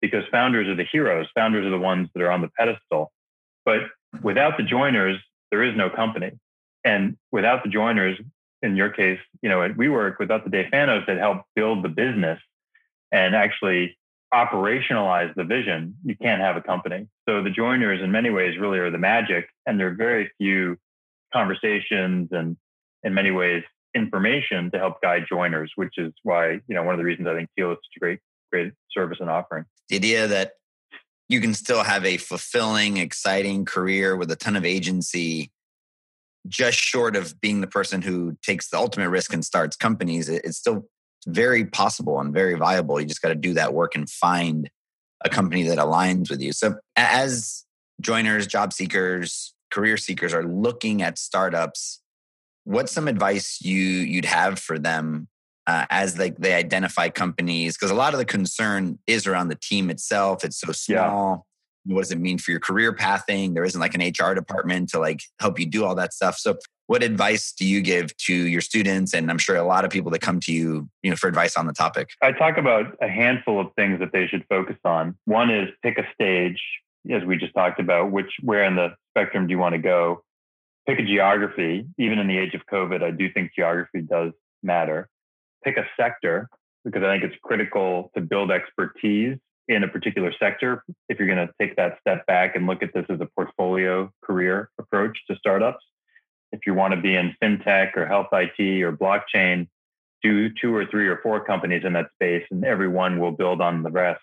because 0.01 0.23
founders 0.31 0.67
are 0.67 0.75
the 0.75 0.85
heroes. 0.91 1.25
Founders 1.33 1.65
are 1.65 1.71
the 1.71 1.79
ones 1.79 2.09
that 2.13 2.21
are 2.21 2.29
on 2.29 2.41
the 2.41 2.51
pedestal 2.59 3.11
but 3.65 3.79
without 4.21 4.57
the 4.57 4.63
joiners, 4.63 5.17
there 5.51 5.63
is 5.63 5.75
no 5.75 5.89
company. 5.89 6.31
And 6.83 7.17
without 7.31 7.63
the 7.63 7.69
joiners, 7.69 8.17
in 8.61 8.75
your 8.75 8.89
case, 8.89 9.19
you 9.41 9.49
know, 9.49 9.57
WeWork 9.57 10.19
without 10.19 10.43
the 10.43 10.49
Dave 10.49 10.67
Fanos 10.71 11.05
that 11.07 11.17
help 11.17 11.43
build 11.55 11.83
the 11.83 11.89
business 11.89 12.39
and 13.11 13.35
actually 13.35 13.97
operationalize 14.33 15.33
the 15.35 15.43
vision, 15.43 15.95
you 16.03 16.15
can't 16.15 16.41
have 16.41 16.57
a 16.57 16.61
company. 16.61 17.07
So 17.27 17.43
the 17.43 17.49
joiners 17.49 18.01
in 18.01 18.11
many 18.11 18.29
ways 18.29 18.57
really 18.59 18.79
are 18.79 18.91
the 18.91 18.97
magic 18.97 19.47
and 19.65 19.79
there 19.79 19.87
are 19.87 19.93
very 19.93 20.31
few 20.37 20.77
conversations 21.33 22.29
and 22.31 22.57
in 23.03 23.13
many 23.13 23.31
ways 23.31 23.63
information 23.93 24.69
to 24.71 24.77
help 24.77 25.01
guide 25.01 25.25
joiners, 25.29 25.71
which 25.75 25.97
is 25.97 26.11
why, 26.23 26.59
you 26.67 26.75
know, 26.75 26.83
one 26.83 26.93
of 26.93 26.99
the 26.99 27.05
reasons 27.05 27.27
I 27.27 27.35
think 27.35 27.49
Teal 27.57 27.71
is 27.71 27.77
such 27.77 27.97
a 27.97 27.99
great, 27.99 28.19
great 28.51 28.73
service 28.91 29.19
and 29.21 29.29
offering. 29.29 29.65
The 29.89 29.95
idea 29.95 30.27
that 30.27 30.53
you 31.27 31.41
can 31.41 31.53
still 31.53 31.83
have 31.83 32.05
a 32.05 32.17
fulfilling, 32.17 32.97
exciting 32.97 33.65
career 33.65 34.15
with 34.15 34.29
a 34.31 34.35
ton 34.35 34.55
of 34.55 34.65
agency, 34.65 35.51
just 36.47 36.77
short 36.77 37.15
of 37.15 37.39
being 37.41 37.61
the 37.61 37.67
person 37.67 38.01
who 38.01 38.37
takes 38.43 38.69
the 38.69 38.77
ultimate 38.77 39.09
risk 39.09 39.33
and 39.33 39.43
starts 39.43 39.75
companies. 39.75 40.29
It's 40.29 40.57
still 40.57 40.87
very 41.27 41.65
possible 41.65 42.19
and 42.19 42.33
very 42.33 42.55
viable. 42.55 42.99
You 42.99 43.07
just 43.07 43.21
got 43.21 43.29
to 43.29 43.35
do 43.35 43.53
that 43.55 43.73
work 43.73 43.95
and 43.95 44.09
find 44.09 44.69
a 45.23 45.29
company 45.29 45.63
that 45.63 45.79
aligns 45.79 46.29
with 46.29 46.41
you. 46.41 46.53
So, 46.53 46.75
as 46.95 47.65
joiners, 47.99 48.45
job 48.45 48.73
seekers, 48.73 49.53
career 49.71 49.97
seekers 49.97 50.33
are 50.33 50.43
looking 50.43 51.01
at 51.01 51.17
startups, 51.17 52.01
what's 52.65 52.91
some 52.91 53.07
advice 53.07 53.59
you 53.61 53.79
you'd 53.79 54.25
have 54.25 54.59
for 54.59 54.77
them 54.77 55.27
uh, 55.67 55.85
as 55.89 56.17
like 56.17 56.37
they 56.37 56.53
identify 56.53 57.09
companies 57.09 57.75
because 57.75 57.91
a 57.91 57.95
lot 57.95 58.13
of 58.13 58.19
the 58.19 58.25
concern 58.25 58.99
is 59.07 59.25
around 59.25 59.47
the 59.47 59.55
team 59.55 59.89
itself. 59.89 60.43
It's 60.43 60.59
so 60.59 60.71
small. 60.71 61.47
Yeah. 61.85 61.95
what 61.95 62.01
does 62.01 62.11
it 62.11 62.19
mean 62.19 62.37
for 62.37 62.51
your 62.51 62.59
career 62.59 62.93
pathing? 62.93 63.53
There 63.53 63.63
isn't 63.63 63.79
like 63.79 63.95
an 63.95 64.01
hr 64.01 64.33
department 64.33 64.89
to 64.89 64.99
like 64.99 65.21
help 65.39 65.59
you 65.59 65.65
do 65.65 65.85
all 65.85 65.95
that 65.95 66.13
stuff. 66.13 66.37
So 66.37 66.57
what 66.87 67.01
advice 67.01 67.51
do 67.51 67.65
you 67.65 67.81
give 67.81 68.15
to 68.17 68.33
your 68.33 68.61
students 68.61 69.15
and 69.15 69.31
i'm 69.31 69.39
sure 69.39 69.55
a 69.55 69.63
lot 69.63 69.83
of 69.85 69.89
people 69.89 70.11
that 70.11 70.21
come 70.21 70.39
to 70.39 70.53
you 70.53 70.87
you 71.01 71.09
know 71.09 71.15
for 71.15 71.27
advice 71.27 71.57
on 71.57 71.65
the 71.65 71.73
topic? 71.73 72.09
I 72.21 72.31
talk 72.31 72.57
about 72.57 72.95
a 73.01 73.07
handful 73.07 73.59
of 73.59 73.67
things 73.75 73.99
that 73.99 74.11
they 74.13 74.27
should 74.27 74.45
focus 74.49 74.77
on. 74.85 75.15
One 75.25 75.49
is 75.49 75.69
pick 75.81 75.97
a 75.97 76.05
stage 76.13 76.61
as 77.11 77.23
we 77.23 77.37
just 77.37 77.53
talked 77.53 77.79
about 77.79 78.11
which 78.11 78.31
where 78.41 78.63
in 78.63 78.75
the 78.75 78.95
spectrum 79.11 79.47
do 79.47 79.51
you 79.51 79.59
want 79.59 79.73
to 79.73 79.79
go? 79.79 80.23
Pick 80.87 80.99
a 80.99 81.03
geography. 81.03 81.87
Even 81.97 82.19
in 82.19 82.27
the 82.27 82.37
age 82.37 82.53
of 82.53 82.61
covid 82.71 83.01
i 83.01 83.09
do 83.09 83.31
think 83.31 83.51
geography 83.55 84.01
does 84.01 84.31
matter 84.61 85.09
pick 85.65 85.77
a 85.77 85.85
sector 85.99 86.47
because 86.85 87.03
i 87.03 87.07
think 87.07 87.23
it's 87.23 87.35
critical 87.43 88.11
to 88.15 88.21
build 88.21 88.51
expertise 88.51 89.37
in 89.67 89.83
a 89.83 89.87
particular 89.87 90.31
sector 90.39 90.83
if 91.09 91.19
you're 91.19 91.27
going 91.27 91.47
to 91.47 91.51
take 91.59 91.75
that 91.75 91.97
step 91.99 92.25
back 92.27 92.55
and 92.55 92.67
look 92.67 92.83
at 92.83 92.93
this 92.93 93.05
as 93.09 93.19
a 93.19 93.27
portfolio 93.35 94.09
career 94.23 94.69
approach 94.79 95.17
to 95.27 95.35
startups 95.35 95.83
if 96.55 96.65
you 96.65 96.73
want 96.73 96.93
to 96.93 97.01
be 97.01 97.15
in 97.15 97.35
fintech 97.41 97.95
or 97.97 98.05
health 98.07 98.27
IT 98.31 98.81
or 98.81 98.95
blockchain, 98.95 99.67
do 100.23 100.49
two 100.49 100.73
or 100.73 100.85
three 100.85 101.07
or 101.07 101.19
four 101.21 101.43
companies 101.43 101.83
in 101.85 101.93
that 101.93 102.07
space, 102.13 102.45
and 102.49 102.63
every 102.63 102.87
one 102.87 103.19
will 103.19 103.31
build 103.31 103.61
on 103.61 103.83
the 103.83 103.91
rest. 103.91 104.21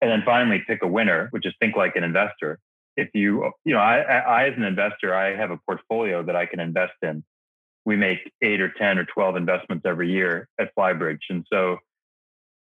And 0.00 0.10
then 0.10 0.22
finally, 0.24 0.62
pick 0.66 0.82
a 0.82 0.86
winner, 0.86 1.28
which 1.30 1.44
is 1.44 1.52
think 1.60 1.76
like 1.76 1.96
an 1.96 2.04
investor. 2.04 2.58
If 2.96 3.08
you, 3.14 3.50
you 3.64 3.74
know, 3.74 3.80
I, 3.80 3.98
I 3.98 4.48
as 4.48 4.56
an 4.56 4.62
investor, 4.62 5.14
I 5.14 5.36
have 5.36 5.50
a 5.50 5.58
portfolio 5.66 6.22
that 6.22 6.36
I 6.36 6.46
can 6.46 6.60
invest 6.60 6.94
in. 7.02 7.24
We 7.84 7.96
make 7.96 8.18
eight 8.42 8.60
or 8.60 8.70
10 8.70 8.98
or 8.98 9.04
12 9.04 9.36
investments 9.36 9.84
every 9.86 10.10
year 10.10 10.48
at 10.58 10.74
Flybridge. 10.74 11.22
And 11.30 11.46
so, 11.52 11.78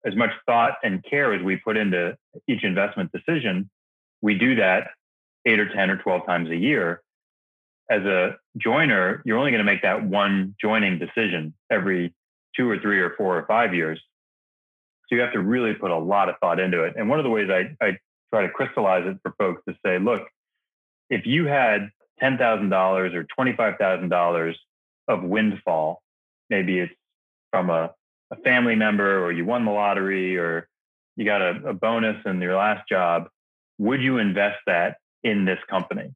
as 0.06 0.16
much 0.16 0.30
thought 0.46 0.76
and 0.82 1.04
care 1.04 1.34
as 1.34 1.42
we 1.42 1.56
put 1.56 1.76
into 1.76 2.16
each 2.48 2.64
investment 2.64 3.10
decision, 3.12 3.68
we 4.22 4.34
do 4.34 4.54
that 4.56 4.88
eight 5.46 5.60
or 5.60 5.68
10 5.68 5.90
or 5.90 5.96
12 5.96 6.26
times 6.26 6.50
a 6.50 6.56
year 6.56 7.02
as 7.90 8.02
a 8.04 8.36
joiner, 8.56 9.20
you're 9.26 9.36
only 9.36 9.50
going 9.50 9.58
to 9.58 9.70
make 9.70 9.82
that 9.82 10.04
one 10.04 10.54
joining 10.60 10.98
decision 10.98 11.52
every 11.70 12.14
two 12.56 12.70
or 12.70 12.78
three 12.78 13.00
or 13.00 13.14
four 13.18 13.36
or 13.36 13.44
five 13.46 13.74
years. 13.74 14.00
So 15.08 15.16
you 15.16 15.22
have 15.22 15.32
to 15.32 15.40
really 15.40 15.74
put 15.74 15.90
a 15.90 15.98
lot 15.98 16.28
of 16.28 16.36
thought 16.40 16.60
into 16.60 16.84
it. 16.84 16.94
And 16.96 17.08
one 17.08 17.18
of 17.18 17.24
the 17.24 17.30
ways 17.30 17.50
I, 17.50 17.84
I 17.84 17.98
try 18.32 18.42
to 18.42 18.48
crystallize 18.48 19.06
it 19.06 19.18
for 19.22 19.34
folks 19.38 19.62
to 19.68 19.74
say, 19.84 19.98
look, 19.98 20.22
if 21.10 21.26
you 21.26 21.46
had 21.46 21.90
$10,000 22.22 23.14
or 23.14 23.26
$25,000 23.38 24.54
of 25.10 25.22
windfall, 25.22 26.02
maybe 26.48 26.78
it's 26.78 26.94
from 27.50 27.70
a, 27.70 27.92
a, 28.30 28.36
family 28.36 28.76
member 28.76 29.24
or 29.24 29.32
you 29.32 29.44
won 29.44 29.64
the 29.64 29.70
lottery 29.70 30.38
or 30.38 30.68
you 31.16 31.24
got 31.24 31.42
a, 31.42 31.68
a 31.68 31.72
bonus 31.72 32.16
in 32.24 32.40
your 32.40 32.56
last 32.56 32.88
job, 32.88 33.28
would 33.78 34.00
you 34.00 34.18
invest 34.18 34.58
that 34.66 34.96
in 35.22 35.44
this 35.44 35.58
company? 35.68 36.14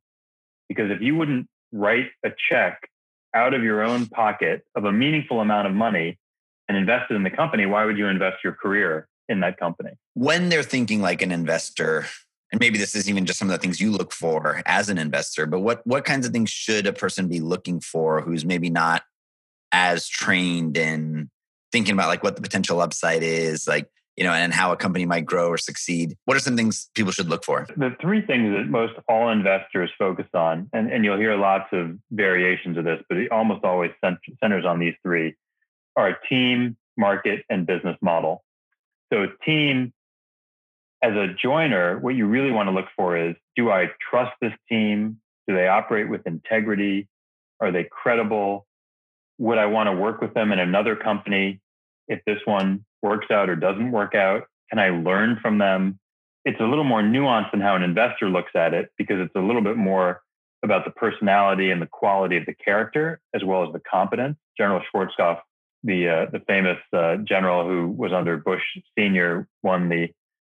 Because 0.68 0.90
if 0.90 1.00
you 1.00 1.16
wouldn't 1.16 1.46
write 1.72 2.06
a 2.24 2.30
check 2.50 2.88
out 3.34 3.52
of 3.52 3.62
your 3.62 3.82
own 3.82 4.06
pocket 4.06 4.62
of 4.76 4.84
a 4.84 4.92
meaningful 4.92 5.40
amount 5.40 5.66
of 5.66 5.74
money 5.74 6.18
and 6.68 6.78
invest 6.78 7.10
it 7.10 7.14
in 7.14 7.24
the 7.24 7.30
company, 7.30 7.66
why 7.66 7.84
would 7.84 7.98
you 7.98 8.06
invest 8.06 8.38
your 8.44 8.54
career 8.54 9.08
in 9.28 9.40
that 9.40 9.58
company? 9.58 9.90
When 10.14 10.48
they're 10.48 10.62
thinking 10.62 11.02
like 11.02 11.20
an 11.20 11.32
investor, 11.32 12.06
and 12.54 12.60
maybe 12.60 12.78
this 12.78 12.94
is 12.94 13.08
even 13.10 13.26
just 13.26 13.40
some 13.40 13.50
of 13.50 13.52
the 13.52 13.58
things 13.58 13.80
you 13.80 13.90
look 13.90 14.12
for 14.12 14.62
as 14.64 14.88
an 14.88 14.96
investor, 14.96 15.44
but 15.44 15.58
what 15.58 15.84
what 15.84 16.04
kinds 16.04 16.24
of 16.24 16.32
things 16.32 16.50
should 16.50 16.86
a 16.86 16.92
person 16.92 17.26
be 17.26 17.40
looking 17.40 17.80
for 17.80 18.20
who's 18.20 18.44
maybe 18.44 18.70
not 18.70 19.02
as 19.72 20.06
trained 20.06 20.76
in 20.76 21.30
thinking 21.72 21.94
about 21.94 22.06
like 22.06 22.22
what 22.22 22.36
the 22.36 22.42
potential 22.42 22.80
upside 22.80 23.24
is, 23.24 23.66
like 23.66 23.90
you 24.16 24.22
know, 24.22 24.30
and 24.30 24.54
how 24.54 24.70
a 24.70 24.76
company 24.76 25.04
might 25.04 25.26
grow 25.26 25.48
or 25.48 25.58
succeed. 25.58 26.16
What 26.26 26.36
are 26.36 26.40
some 26.40 26.56
things 26.56 26.88
people 26.94 27.10
should 27.10 27.28
look 27.28 27.44
for? 27.44 27.66
The 27.76 27.96
three 28.00 28.24
things 28.24 28.54
that 28.56 28.68
most 28.68 28.92
all 29.08 29.30
investors 29.30 29.90
focus 29.98 30.28
on, 30.32 30.70
and, 30.72 30.92
and 30.92 31.04
you'll 31.04 31.18
hear 31.18 31.36
lots 31.36 31.66
of 31.72 31.98
variations 32.12 32.78
of 32.78 32.84
this, 32.84 33.02
but 33.08 33.18
it 33.18 33.32
almost 33.32 33.64
always 33.64 33.90
centers 34.40 34.64
on 34.64 34.78
these 34.78 34.94
three, 35.02 35.34
are 35.96 36.16
team, 36.28 36.76
market, 36.96 37.44
and 37.50 37.66
business 37.66 37.96
model. 38.00 38.44
So 39.12 39.26
team, 39.44 39.92
as 41.04 41.14
a 41.16 41.34
joiner, 41.34 41.98
what 41.98 42.14
you 42.14 42.26
really 42.26 42.50
want 42.50 42.68
to 42.68 42.70
look 42.70 42.86
for 42.96 43.14
is, 43.14 43.36
do 43.56 43.70
I 43.70 43.90
trust 44.10 44.32
this 44.40 44.54
team? 44.70 45.18
Do 45.46 45.54
they 45.54 45.68
operate 45.68 46.08
with 46.08 46.26
integrity? 46.26 47.08
Are 47.60 47.70
they 47.70 47.84
credible? 47.84 48.66
Would 49.38 49.58
I 49.58 49.66
want 49.66 49.88
to 49.88 49.92
work 49.92 50.22
with 50.22 50.32
them 50.32 50.50
in 50.50 50.58
another 50.58 50.96
company 50.96 51.60
if 52.08 52.20
this 52.24 52.38
one 52.46 52.86
works 53.02 53.26
out 53.30 53.50
or 53.50 53.56
doesn't 53.56 53.92
work 53.92 54.14
out? 54.14 54.44
Can 54.70 54.78
I 54.78 54.88
learn 54.88 55.38
from 55.42 55.58
them? 55.58 55.98
It's 56.46 56.60
a 56.60 56.64
little 56.64 56.84
more 56.84 57.02
nuanced 57.02 57.50
than 57.50 57.60
how 57.60 57.76
an 57.76 57.82
investor 57.82 58.30
looks 58.30 58.52
at 58.54 58.72
it 58.72 58.90
because 58.96 59.20
it's 59.20 59.36
a 59.36 59.40
little 59.40 59.62
bit 59.62 59.76
more 59.76 60.22
about 60.62 60.86
the 60.86 60.90
personality 60.90 61.70
and 61.70 61.82
the 61.82 61.86
quality 61.86 62.38
of 62.38 62.46
the 62.46 62.54
character 62.54 63.20
as 63.34 63.44
well 63.44 63.66
as 63.66 63.74
the 63.74 63.80
competence. 63.80 64.38
General 64.56 64.80
Schwarzkopf, 64.94 65.40
the 65.82 66.08
uh, 66.08 66.26
the 66.32 66.40
famous 66.46 66.78
uh, 66.94 67.16
general 67.16 67.68
who 67.68 67.88
was 67.88 68.12
under 68.12 68.38
Bush 68.38 68.62
Senior, 68.96 69.46
won 69.62 69.90
the 69.90 70.08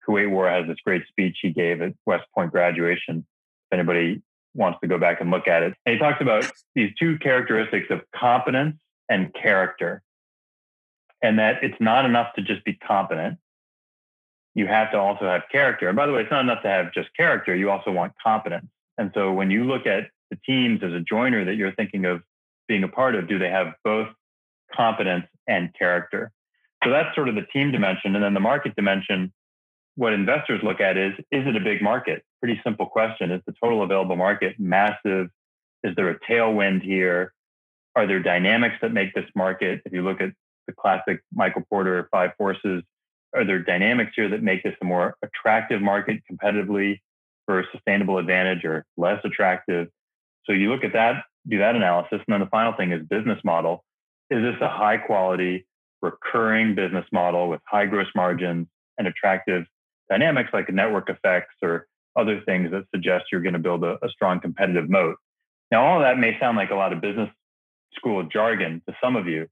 Kuwait 0.06 0.30
War, 0.30 0.48
has 0.48 0.66
this 0.66 0.78
great 0.84 1.06
speech 1.08 1.38
he 1.42 1.50
gave 1.50 1.80
at 1.82 1.94
West 2.06 2.24
Point 2.34 2.52
graduation. 2.52 3.26
If 3.70 3.78
anybody 3.78 4.22
wants 4.54 4.78
to 4.80 4.88
go 4.88 4.98
back 4.98 5.20
and 5.20 5.30
look 5.30 5.46
at 5.46 5.62
it, 5.62 5.74
and 5.86 5.92
he 5.94 5.98
talks 5.98 6.20
about 6.20 6.50
these 6.74 6.92
two 6.98 7.18
characteristics 7.18 7.86
of 7.90 8.00
competence 8.14 8.76
and 9.08 9.32
character 9.34 10.02
and 11.22 11.38
that 11.38 11.62
it's 11.62 11.80
not 11.80 12.04
enough 12.04 12.32
to 12.34 12.42
just 12.42 12.64
be 12.64 12.74
competent. 12.74 13.38
You 14.54 14.66
have 14.66 14.90
to 14.92 14.98
also 14.98 15.26
have 15.26 15.42
character. 15.52 15.88
And 15.88 15.96
by 15.96 16.06
the 16.06 16.12
way, 16.12 16.22
it's 16.22 16.30
not 16.30 16.40
enough 16.40 16.62
to 16.62 16.68
have 16.68 16.92
just 16.92 17.14
character. 17.16 17.54
You 17.54 17.70
also 17.70 17.90
want 17.90 18.12
competence. 18.22 18.66
And 18.98 19.10
so 19.14 19.32
when 19.32 19.50
you 19.50 19.64
look 19.64 19.86
at 19.86 20.08
the 20.30 20.38
teams 20.44 20.82
as 20.82 20.92
a 20.92 21.00
joiner 21.00 21.44
that 21.44 21.54
you're 21.54 21.72
thinking 21.72 22.04
of 22.04 22.22
being 22.68 22.84
a 22.84 22.88
part 22.88 23.14
of, 23.14 23.28
do 23.28 23.38
they 23.38 23.50
have 23.50 23.74
both 23.84 24.08
competence 24.74 25.26
and 25.46 25.72
character? 25.78 26.32
So 26.84 26.90
that's 26.90 27.14
sort 27.14 27.28
of 27.28 27.34
the 27.34 27.46
team 27.52 27.70
dimension. 27.70 28.14
And 28.14 28.24
then 28.24 28.34
the 28.34 28.40
market 28.40 28.74
dimension, 28.74 29.32
what 30.00 30.14
investors 30.14 30.62
look 30.64 30.80
at 30.80 30.96
is 30.96 31.12
is 31.30 31.46
it 31.46 31.56
a 31.56 31.60
big 31.60 31.82
market? 31.82 32.24
Pretty 32.40 32.58
simple 32.64 32.86
question. 32.86 33.30
Is 33.30 33.42
the 33.46 33.52
total 33.62 33.82
available 33.82 34.16
market 34.16 34.56
massive? 34.58 35.28
Is 35.84 35.94
there 35.94 36.08
a 36.08 36.18
tailwind 36.20 36.82
here? 36.82 37.34
Are 37.94 38.06
there 38.06 38.18
dynamics 38.18 38.76
that 38.80 38.94
make 38.94 39.12
this 39.12 39.28
market? 39.36 39.82
If 39.84 39.92
you 39.92 40.00
look 40.00 40.22
at 40.22 40.30
the 40.66 40.72
classic 40.72 41.20
Michael 41.34 41.64
Porter 41.68 42.08
five 42.10 42.30
forces? 42.38 42.82
Are 43.34 43.44
there 43.44 43.58
dynamics 43.58 44.12
here 44.16 44.30
that 44.30 44.42
make 44.42 44.62
this 44.62 44.74
a 44.80 44.86
more 44.86 45.16
attractive 45.22 45.82
market 45.82 46.22
competitively 46.32 47.00
for 47.44 47.60
a 47.60 47.64
sustainable 47.70 48.16
advantage 48.16 48.64
or 48.64 48.86
less 48.96 49.20
attractive? 49.22 49.88
So 50.46 50.54
you 50.54 50.70
look 50.72 50.82
at 50.82 50.94
that, 50.94 51.24
do 51.46 51.58
that 51.58 51.76
analysis. 51.76 52.22
And 52.26 52.32
then 52.32 52.40
the 52.40 52.46
final 52.46 52.72
thing 52.72 52.92
is 52.92 53.06
business 53.06 53.38
model. 53.44 53.84
Is 54.30 54.40
this 54.40 54.62
a 54.62 54.68
high 54.70 54.96
quality, 54.96 55.66
recurring 56.00 56.74
business 56.74 57.04
model 57.12 57.50
with 57.50 57.60
high 57.66 57.84
gross 57.84 58.08
margins 58.14 58.66
and 58.96 59.06
attractive 59.06 59.66
dynamics 60.10 60.50
like 60.52 60.68
network 60.72 61.08
effects 61.08 61.54
or 61.62 61.86
other 62.16 62.42
things 62.44 62.70
that 62.72 62.84
suggest 62.94 63.26
you're 63.30 63.40
going 63.40 63.54
to 63.54 63.58
build 63.58 63.84
a, 63.84 63.96
a 64.04 64.08
strong 64.10 64.40
competitive 64.40 64.90
moat? 64.90 65.16
Now, 65.70 65.86
all 65.86 65.96
of 65.98 66.02
that 66.02 66.18
may 66.18 66.38
sound 66.38 66.56
like 66.56 66.70
a 66.70 66.74
lot 66.74 66.92
of 66.92 67.00
business 67.00 67.30
school 67.94 68.22
jargon 68.24 68.82
to 68.88 68.94
some 69.02 69.16
of 69.16 69.26
you, 69.28 69.46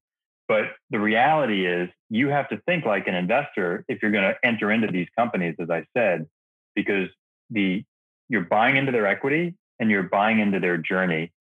but 0.48 0.64
the 0.90 0.98
reality 0.98 1.66
is, 1.66 1.88
you 2.10 2.28
have 2.28 2.48
to 2.48 2.56
think 2.66 2.86
like 2.86 3.06
an 3.06 3.14
investor 3.14 3.84
if 3.86 4.00
you're 4.00 4.10
going 4.10 4.24
to 4.24 4.34
enter 4.42 4.72
into 4.72 4.88
these 4.88 5.08
companies, 5.16 5.54
as 5.60 5.68
I 5.68 5.84
said, 5.96 6.26
because 6.74 7.08
the 7.50 7.84
you're 8.30 8.42
buying 8.42 8.76
into 8.76 8.92
their 8.92 9.06
equity 9.06 9.54
and 9.78 9.90
you're 9.90 10.02
buying 10.02 10.40
into 10.40 10.58
their 10.58 10.76
journey, 10.78 11.32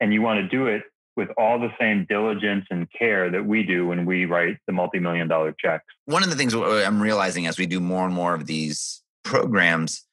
and 0.00 0.12
you 0.12 0.20
want 0.20 0.40
to 0.40 0.48
do 0.48 0.66
it 0.66 0.82
with 1.16 1.28
all 1.38 1.58
the 1.58 1.70
same 1.80 2.06
diligence 2.08 2.66
and 2.70 2.90
care 2.92 3.30
that 3.30 3.44
we 3.44 3.62
do 3.62 3.86
when 3.86 4.04
we 4.04 4.26
write 4.26 4.58
the 4.66 4.72
multi-million 4.72 5.28
dollar 5.28 5.54
checks. 5.58 5.84
One 6.04 6.22
of 6.22 6.30
the 6.30 6.36
things 6.36 6.54
I'm 6.54 7.00
realizing 7.00 7.46
as 7.46 7.58
we 7.58 7.66
do 7.66 7.80
more 7.80 8.04
and 8.04 8.14
more 8.14 8.34
of 8.34 8.46
these 8.46 9.02
programs 9.24 10.04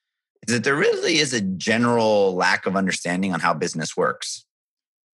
is 0.47 0.53
that 0.53 0.63
there 0.63 0.75
really 0.75 1.17
is 1.17 1.33
a 1.33 1.41
general 1.41 2.35
lack 2.35 2.65
of 2.65 2.75
understanding 2.75 3.33
on 3.33 3.39
how 3.39 3.53
business 3.53 3.95
works. 3.95 4.45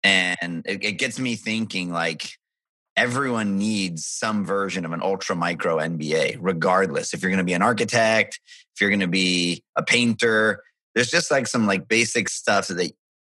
And 0.04 0.64
it, 0.66 0.84
it 0.84 0.92
gets 0.94 1.20
me 1.20 1.36
thinking 1.36 1.92
like, 1.92 2.32
everyone 2.96 3.58
needs 3.58 4.06
some 4.06 4.44
version 4.44 4.84
of 4.84 4.92
an 4.92 5.02
ultra 5.04 5.36
micro 5.36 5.78
MBA, 5.78 6.38
regardless. 6.42 7.14
If 7.14 7.22
you're 7.22 7.30
going 7.30 7.38
to 7.38 7.44
be 7.44 7.54
an 7.54 7.62
architect, 7.62 8.40
if 8.74 8.82
you're 8.82 8.90
going 8.90 9.00
to 9.02 9.08
be 9.08 9.64
a 9.76 9.84
painter, 9.84 10.64
there's 10.96 11.12
just 11.12 11.30
like 11.30 11.46
some 11.46 11.68
like 11.68 11.88
basic 11.88 12.28
stuff 12.28 12.68
that 12.68 12.92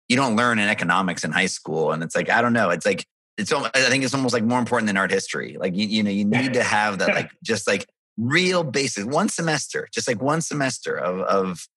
you 0.09 0.17
don't 0.17 0.37
learn 0.37 0.59
in 0.59 0.69
economics 0.69 1.25
in 1.25 1.31
high 1.31 1.47
school. 1.47 1.93
And 1.93 2.03
it's 2.03 2.17
like, 2.17 2.31
I 2.31 2.41
don't 2.43 2.53
know. 2.53 2.71
It's 2.71 2.87
like, 2.87 3.07
it's, 3.37 3.53
I 3.53 3.69
think 3.71 4.05
it's 4.05 4.15
almost 4.15 4.35
like 4.35 4.43
more 4.43 4.59
important 4.59 4.87
than 4.87 4.97
art 4.97 5.11
history. 5.11 5.57
Like, 5.59 5.77
you, 5.77 5.87
you 5.87 6.03
know, 6.03 6.11
you 6.11 6.25
need 6.25 6.55
to 6.55 6.63
have 6.63 6.99
that, 6.99 7.15
like, 7.15 7.31
just 7.43 7.69
like 7.69 7.87
real 8.17 8.65
basic, 8.65 9.07
one 9.07 9.29
semester, 9.29 9.89
just 9.93 10.09
like 10.09 10.21
one 10.21 10.41
semester 10.41 10.97
of, 10.99 11.21
of 11.21 11.69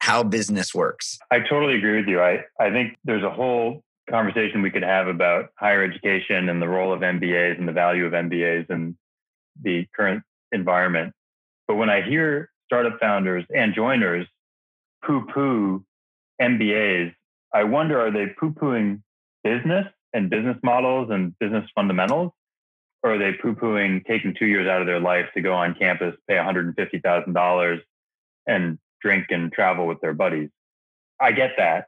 how 0.00 0.22
business 0.22 0.74
works. 0.74 1.18
I 1.30 1.40
totally 1.40 1.76
agree 1.76 1.96
with 1.96 2.08
you. 2.08 2.20
I, 2.20 2.44
I 2.60 2.70
think 2.70 2.96
there's 3.04 3.24
a 3.24 3.30
whole 3.30 3.82
conversation 4.10 4.62
we 4.62 4.70
could 4.70 4.82
have 4.82 5.08
about 5.08 5.50
higher 5.56 5.82
education 5.82 6.48
and 6.48 6.60
the 6.60 6.68
role 6.68 6.92
of 6.92 7.00
MBAs 7.00 7.58
and 7.58 7.66
the 7.66 7.72
value 7.72 8.04
of 8.06 8.12
MBAs 8.12 8.68
and 8.68 8.96
the 9.62 9.86
current 9.96 10.22
environment. 10.52 11.12
But 11.66 11.76
when 11.76 11.90
I 11.90 12.02
hear 12.02 12.50
startup 12.66 13.00
founders 13.00 13.44
and 13.54 13.74
joiners 13.74 14.26
poo 15.04 15.26
poo 15.32 15.84
MBAs, 16.40 17.14
I 17.52 17.64
wonder 17.64 18.00
are 18.00 18.10
they 18.10 18.26
poo 18.38 18.52
pooing 18.52 19.02
business 19.44 19.86
and 20.12 20.30
business 20.30 20.56
models 20.62 21.08
and 21.10 21.38
business 21.38 21.68
fundamentals? 21.74 22.32
Or 23.02 23.14
are 23.14 23.18
they 23.18 23.32
poo 23.40 23.54
pooing 23.54 24.04
taking 24.04 24.34
two 24.34 24.46
years 24.46 24.68
out 24.68 24.80
of 24.80 24.86
their 24.86 25.00
life 25.00 25.26
to 25.34 25.40
go 25.40 25.52
on 25.52 25.74
campus, 25.74 26.14
pay 26.28 26.34
$150,000 26.34 27.80
and 28.46 28.78
drink 29.00 29.26
and 29.30 29.52
travel 29.52 29.86
with 29.86 30.00
their 30.00 30.14
buddies? 30.14 30.50
I 31.20 31.32
get 31.32 31.52
that. 31.58 31.86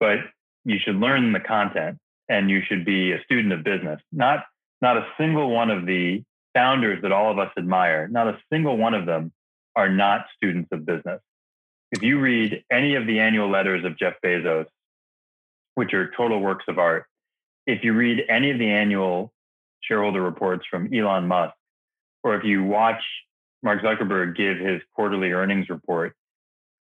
But 0.00 0.18
you 0.64 0.78
should 0.78 0.96
learn 0.96 1.32
the 1.32 1.40
content 1.40 1.98
and 2.28 2.50
you 2.50 2.62
should 2.66 2.84
be 2.84 3.12
a 3.12 3.22
student 3.22 3.52
of 3.52 3.62
business. 3.62 4.00
Not, 4.10 4.44
not 4.80 4.96
a 4.96 5.06
single 5.18 5.50
one 5.50 5.70
of 5.70 5.86
the 5.86 6.24
founders 6.54 7.02
that 7.02 7.12
all 7.12 7.30
of 7.30 7.38
us 7.38 7.52
admire, 7.58 8.08
not 8.08 8.28
a 8.28 8.38
single 8.50 8.76
one 8.76 8.94
of 8.94 9.06
them 9.06 9.32
are 9.76 9.88
not 9.88 10.26
students 10.36 10.68
of 10.72 10.86
business. 10.86 11.20
If 11.92 12.02
you 12.02 12.20
read 12.20 12.64
any 12.70 12.96
of 12.96 13.06
the 13.06 13.20
annual 13.20 13.50
letters 13.50 13.84
of 13.84 13.98
Jeff 13.98 14.14
Bezos, 14.24 14.66
which 15.74 15.94
are 15.94 16.10
total 16.16 16.40
works 16.40 16.64
of 16.68 16.78
art, 16.78 17.06
if 17.66 17.84
you 17.84 17.92
read 17.92 18.22
any 18.28 18.50
of 18.50 18.58
the 18.58 18.68
annual 18.68 19.32
shareholder 19.80 20.22
reports 20.22 20.64
from 20.70 20.92
Elon 20.92 21.26
Musk, 21.26 21.54
or 22.22 22.36
if 22.36 22.44
you 22.44 22.64
watch 22.64 23.02
Mark 23.62 23.82
Zuckerberg 23.82 24.36
give 24.36 24.58
his 24.58 24.80
quarterly 24.94 25.32
earnings 25.32 25.68
report, 25.68 26.14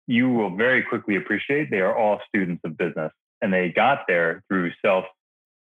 you 0.08 0.30
will 0.30 0.56
very 0.56 0.84
quickly 0.84 1.16
appreciate 1.16 1.70
they 1.70 1.80
are 1.80 1.96
all 1.96 2.20
students 2.28 2.62
of 2.64 2.78
business 2.78 3.12
and 3.42 3.54
they 3.54 3.70
got 3.70 4.06
there 4.08 4.44
through 4.48 4.72
self 4.84 5.06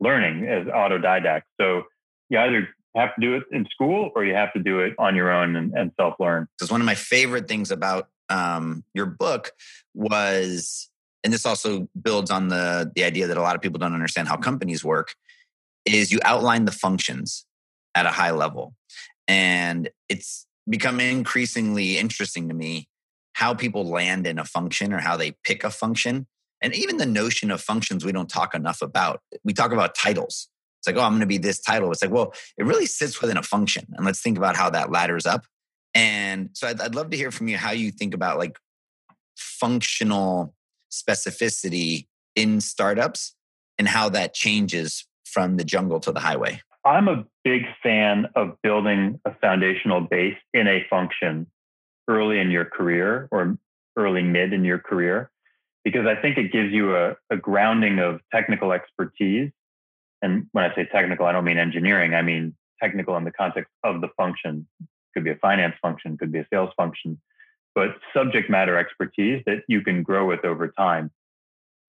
learning 0.01 0.49
as 0.49 0.67
autodidacts. 0.67 1.43
So 1.61 1.85
you 2.29 2.39
either 2.39 2.69
have 2.97 3.15
to 3.15 3.21
do 3.21 3.37
it 3.37 3.45
in 3.53 3.67
school 3.71 4.11
or 4.15 4.25
you 4.25 4.35
have 4.35 4.53
to 4.55 4.59
do 4.59 4.81
it 4.81 4.95
on 4.99 5.15
your 5.15 5.31
own 5.31 5.57
and, 5.57 5.73
and 5.75 5.93
self 5.99 6.15
learn. 6.19 6.49
Because 6.59 6.71
one 6.71 6.81
of 6.81 6.87
my 6.87 6.95
favorite 6.95 7.49
things 7.49 7.71
about 7.71 8.09
um, 8.29 8.85
your 8.95 9.07
book 9.07 9.53
was, 9.95 10.89
and 11.25 11.33
this 11.33 11.47
also 11.47 11.89
builds 12.01 12.31
on 12.31 12.49
the 12.49 12.91
the 12.95 13.05
idea 13.05 13.27
that 13.27 13.37
a 13.37 13.43
lot 13.43 13.57
of 13.57 13.63
people 13.63 13.79
don't 13.79 13.95
understand 13.95 14.29
how 14.29 14.37
companies 14.37 14.85
work, 14.85 15.15
is 15.85 16.13
you 16.13 16.19
outline 16.25 16.65
the 16.65 16.73
functions 16.73 17.47
at 17.95 18.07
a 18.07 18.11
high 18.11 18.31
level, 18.31 18.75
and 19.29 19.91
it's 20.09 20.47
become 20.69 21.01
increasingly 21.01 21.99
interesting 21.99 22.49
to 22.49 22.55
me 22.55 22.89
how 23.35 23.55
people 23.55 23.85
land 23.85 24.27
in 24.27 24.39
a 24.39 24.45
function 24.45 24.93
or 24.93 24.99
how 24.99 25.17
they 25.17 25.33
pick 25.45 25.65
a 25.65 25.71
function 25.71 26.27
and 26.63 26.75
even 26.75 26.97
the 26.97 27.07
notion 27.07 27.51
of 27.51 27.61
functions 27.61 28.05
we 28.05 28.13
don't 28.13 28.31
talk 28.31 28.55
enough 28.55 28.81
about. 28.81 29.21
We 29.43 29.53
talk 29.53 29.73
about 29.73 29.95
titles. 29.95 30.49
It's 30.81 30.87
like, 30.87 30.97
oh, 30.97 31.03
I'm 31.03 31.13
going 31.13 31.21
to 31.21 31.27
be 31.27 31.39
this 31.39 31.61
title. 31.61 31.91
It's 31.93 32.03
like, 32.03 32.13
well, 32.13 32.33
it 32.57 32.65
really 32.65 32.87
sits 32.87 33.21
within 33.21 33.37
a 33.37 33.43
function. 33.43 33.87
And 33.95 34.07
let's 34.07 34.21
think 34.21 34.39
about 34.39 34.57
how 34.57 34.71
that 34.71 34.91
ladders 34.91 35.27
up. 35.27 35.45
And 35.95 36.51
so 36.55 36.69
I'd, 36.69 36.81
I'd 36.81 36.95
love 36.95 37.11
to 37.11 37.17
hear 37.17 37.31
from 37.31 37.49
you 37.49 37.57
how 37.57 37.73
you 37.73 37.91
think 37.91 38.15
about 38.15 38.39
like 38.39 38.59
functional 39.37 40.55
specificity 40.91 42.07
in 42.35 42.61
startups 42.61 43.35
and 43.79 43.89
how 43.89 44.09
that 44.11 44.35
changes 44.35 45.07
from 45.25 45.57
the 45.57 45.65
jungle 45.65 46.01
to 46.01 46.13
the 46.13 46.21
highway. 46.21 46.61
I'm 46.85 47.09
a 47.09 47.25
big 47.45 47.63
fan 47.83 48.27
of 48.35 48.57
building 48.63 49.21
a 49.25 49.35
foundational 49.41 50.01
base 50.01 50.37
in 50.53 50.67
a 50.67 50.85
function 50.91 51.47
early 52.09 52.41
in 52.41 52.51
your 52.51 52.65
career 52.65 53.29
or 53.31 53.57
early 53.97 54.23
mid 54.23 54.53
in 54.53 54.65
your 54.65 54.79
career 54.79 55.31
because 55.85 56.07
I 56.07 56.21
think 56.21 56.39
it 56.39 56.53
gives 56.53 56.73
you 56.73 56.97
a, 56.97 57.17
a 57.31 57.37
grounding 57.37 57.99
of 57.99 58.21
technical 58.33 58.73
expertise. 58.73 59.51
And 60.23 60.47
when 60.53 60.65
I 60.65 60.75
say 60.75 60.89
technical, 60.91 61.27
I 61.27 61.33
don't 61.33 61.45
mean 61.45 61.59
engineering. 61.59 62.15
I 62.15 62.23
mean 62.23 62.55
technical 62.81 63.17
in 63.17 63.25
the 63.25 63.33
context 63.33 63.71
of 63.85 64.01
the 64.01 64.09
function. 64.17 64.67
Could 65.15 65.25
be 65.25 65.31
a 65.31 65.37
finance 65.37 65.75
function, 65.81 66.17
could 66.17 66.33
be 66.33 66.39
a 66.39 66.47
sales 66.53 66.71
function, 66.77 67.21
but 67.75 67.97
subject 68.15 68.51
matter 68.51 68.77
expertise 68.77 69.43
that 69.47 69.63
you 69.69 69.83
can 69.83 70.03
grow 70.03 70.27
with 70.27 70.45
over 70.45 70.69
time. 70.69 71.11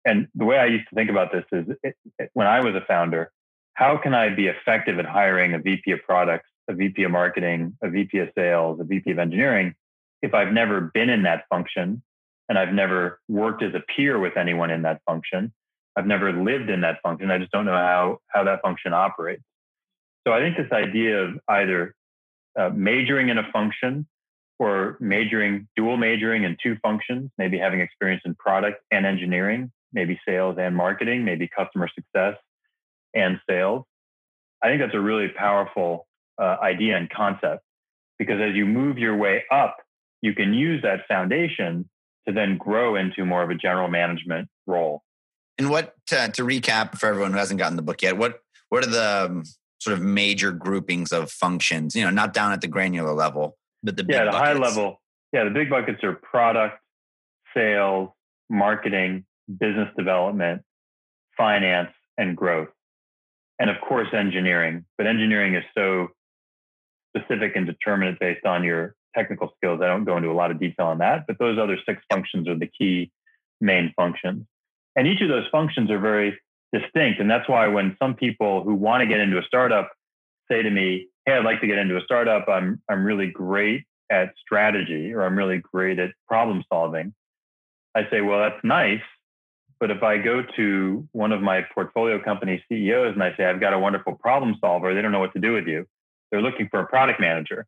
And 0.04 0.28
the 0.34 0.44
way 0.44 0.58
I 0.58 0.66
used 0.66 0.88
to 0.88 0.94
think 0.94 1.10
about 1.10 1.32
this 1.32 1.44
is 1.52 1.76
it, 1.82 1.96
it, 2.18 2.30
when 2.32 2.46
I 2.46 2.60
was 2.60 2.74
a 2.74 2.84
founder, 2.86 3.30
how 3.74 3.96
can 3.96 4.14
I 4.14 4.28
be 4.28 4.48
effective 4.48 4.98
at 4.98 5.06
hiring 5.06 5.54
a 5.54 5.58
VP 5.58 5.92
of 5.92 6.00
products, 6.02 6.48
a 6.68 6.74
VP 6.74 7.04
of 7.04 7.12
marketing, 7.12 7.76
a 7.82 7.88
VP 7.88 8.18
of 8.18 8.28
sales, 8.36 8.80
a 8.80 8.84
VP 8.84 9.12
of 9.12 9.18
engineering 9.18 9.74
if 10.22 10.34
I've 10.34 10.52
never 10.52 10.80
been 10.80 11.10
in 11.10 11.24
that 11.24 11.44
function 11.50 12.02
and 12.48 12.58
I've 12.58 12.72
never 12.72 13.20
worked 13.28 13.62
as 13.62 13.74
a 13.74 13.80
peer 13.80 14.18
with 14.18 14.36
anyone 14.36 14.70
in 14.70 14.82
that 14.82 15.00
function. 15.06 15.52
I've 15.96 16.06
never 16.06 16.32
lived 16.32 16.70
in 16.70 16.80
that 16.82 17.02
function. 17.02 17.30
I 17.30 17.38
just 17.38 17.50
don't 17.50 17.66
know 17.66 17.72
how 17.72 18.18
how 18.28 18.44
that 18.44 18.62
function 18.62 18.92
operates. 18.92 19.42
So 20.26 20.32
I 20.32 20.40
think 20.40 20.56
this 20.56 20.72
idea 20.72 21.24
of 21.24 21.38
either 21.48 21.94
uh, 22.58 22.70
majoring 22.70 23.28
in 23.28 23.38
a 23.38 23.50
function 23.52 24.06
or 24.58 24.96
majoring 25.00 25.68
dual 25.76 25.96
majoring 25.96 26.44
in 26.44 26.56
two 26.62 26.76
functions, 26.82 27.30
maybe 27.38 27.58
having 27.58 27.80
experience 27.80 28.22
in 28.24 28.34
product 28.34 28.80
and 28.90 29.04
engineering, 29.04 29.72
maybe 29.92 30.20
sales 30.26 30.56
and 30.58 30.76
marketing, 30.76 31.24
maybe 31.24 31.48
customer 31.48 31.88
success 31.94 32.36
and 33.14 33.40
sales. 33.48 33.84
I 34.62 34.68
think 34.68 34.80
that's 34.80 34.94
a 34.94 35.00
really 35.00 35.28
powerful 35.28 36.06
uh, 36.40 36.56
idea 36.62 36.96
and 36.96 37.10
concept 37.10 37.62
because 38.18 38.40
as 38.40 38.54
you 38.54 38.66
move 38.66 38.98
your 38.98 39.16
way 39.16 39.42
up, 39.50 39.78
you 40.20 40.34
can 40.34 40.54
use 40.54 40.82
that 40.82 41.00
foundation 41.08 41.88
to 42.26 42.32
then 42.32 42.56
grow 42.56 42.94
into 42.94 43.24
more 43.24 43.42
of 43.42 43.50
a 43.50 43.54
general 43.54 43.88
management 43.88 44.48
role. 44.66 45.02
And 45.58 45.68
what 45.68 45.94
to, 46.06 46.30
to 46.34 46.44
recap 46.44 46.98
for 46.98 47.06
everyone 47.06 47.32
who 47.32 47.38
hasn't 47.38 47.58
gotten 47.58 47.76
the 47.76 47.82
book 47.82 48.02
yet? 48.02 48.16
What 48.16 48.38
what 48.68 48.86
are 48.86 48.90
the 48.90 49.26
um, 49.26 49.42
sort 49.82 49.96
of 49.96 50.02
major 50.02 50.52
groupings 50.52 51.12
of 51.12 51.30
functions? 51.30 51.94
You 51.94 52.04
know, 52.04 52.10
not 52.10 52.32
down 52.32 52.52
at 52.52 52.60
the 52.60 52.68
granular 52.68 53.12
level, 53.12 53.56
but 53.82 53.96
the 53.96 54.04
yeah, 54.08 54.24
the 54.24 54.30
buckets. 54.30 54.38
high 54.38 54.52
level. 54.54 55.00
Yeah, 55.32 55.44
the 55.44 55.50
big 55.50 55.70
buckets 55.70 56.04
are 56.04 56.14
product, 56.14 56.78
sales, 57.54 58.10
marketing, 58.50 59.24
business 59.48 59.88
development, 59.96 60.62
finance, 61.36 61.90
and 62.18 62.36
growth, 62.36 62.68
and 63.58 63.70
of 63.70 63.76
course 63.86 64.08
engineering. 64.12 64.84
But 64.98 65.06
engineering 65.06 65.54
is 65.54 65.64
so 65.76 66.08
specific 67.16 67.56
and 67.56 67.66
determinate 67.66 68.18
based 68.18 68.46
on 68.46 68.64
your 68.64 68.94
technical 69.14 69.52
skills. 69.56 69.80
I 69.82 69.86
don't 69.86 70.04
go 70.04 70.16
into 70.16 70.30
a 70.30 70.32
lot 70.32 70.50
of 70.50 70.58
detail 70.58 70.86
on 70.86 70.98
that, 70.98 71.24
but 71.26 71.38
those 71.38 71.58
other 71.58 71.76
six 71.86 72.02
functions 72.10 72.48
are 72.48 72.58
the 72.58 72.68
key 72.78 73.10
main 73.60 73.92
functions. 73.96 74.46
And 74.96 75.06
each 75.06 75.20
of 75.22 75.28
those 75.28 75.46
functions 75.50 75.90
are 75.90 75.98
very 75.98 76.38
distinct. 76.72 77.20
And 77.20 77.30
that's 77.30 77.48
why 77.48 77.68
when 77.68 77.96
some 78.02 78.14
people 78.14 78.64
who 78.64 78.74
want 78.74 79.02
to 79.02 79.06
get 79.06 79.20
into 79.20 79.38
a 79.38 79.42
startup 79.44 79.90
say 80.50 80.62
to 80.62 80.70
me, 80.70 81.08
Hey, 81.26 81.34
I'd 81.34 81.44
like 81.44 81.60
to 81.60 81.66
get 81.66 81.78
into 81.78 81.96
a 81.96 82.02
startup, 82.02 82.48
I'm 82.48 82.80
I'm 82.88 83.04
really 83.04 83.28
great 83.28 83.84
at 84.10 84.34
strategy 84.40 85.12
or 85.12 85.22
I'm 85.22 85.36
really 85.36 85.58
great 85.58 85.98
at 85.98 86.10
problem 86.26 86.64
solving. 86.72 87.14
I 87.94 88.08
say, 88.10 88.20
Well, 88.20 88.38
that's 88.38 88.62
nice. 88.64 89.02
But 89.80 89.90
if 89.90 90.02
I 90.04 90.18
go 90.18 90.42
to 90.56 91.08
one 91.10 91.32
of 91.32 91.42
my 91.42 91.66
portfolio 91.74 92.22
company 92.22 92.62
CEOs 92.68 93.14
and 93.14 93.22
I 93.22 93.36
say, 93.36 93.44
I've 93.44 93.60
got 93.60 93.72
a 93.72 93.78
wonderful 93.80 94.14
problem 94.14 94.56
solver, 94.60 94.94
they 94.94 95.02
don't 95.02 95.10
know 95.10 95.18
what 95.18 95.32
to 95.32 95.40
do 95.40 95.52
with 95.52 95.66
you. 95.66 95.86
They're 96.30 96.40
looking 96.40 96.68
for 96.68 96.78
a 96.78 96.86
product 96.86 97.20
manager. 97.20 97.66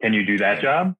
Can 0.00 0.12
you 0.12 0.24
do 0.24 0.38
that 0.38 0.62
job? 0.62 0.94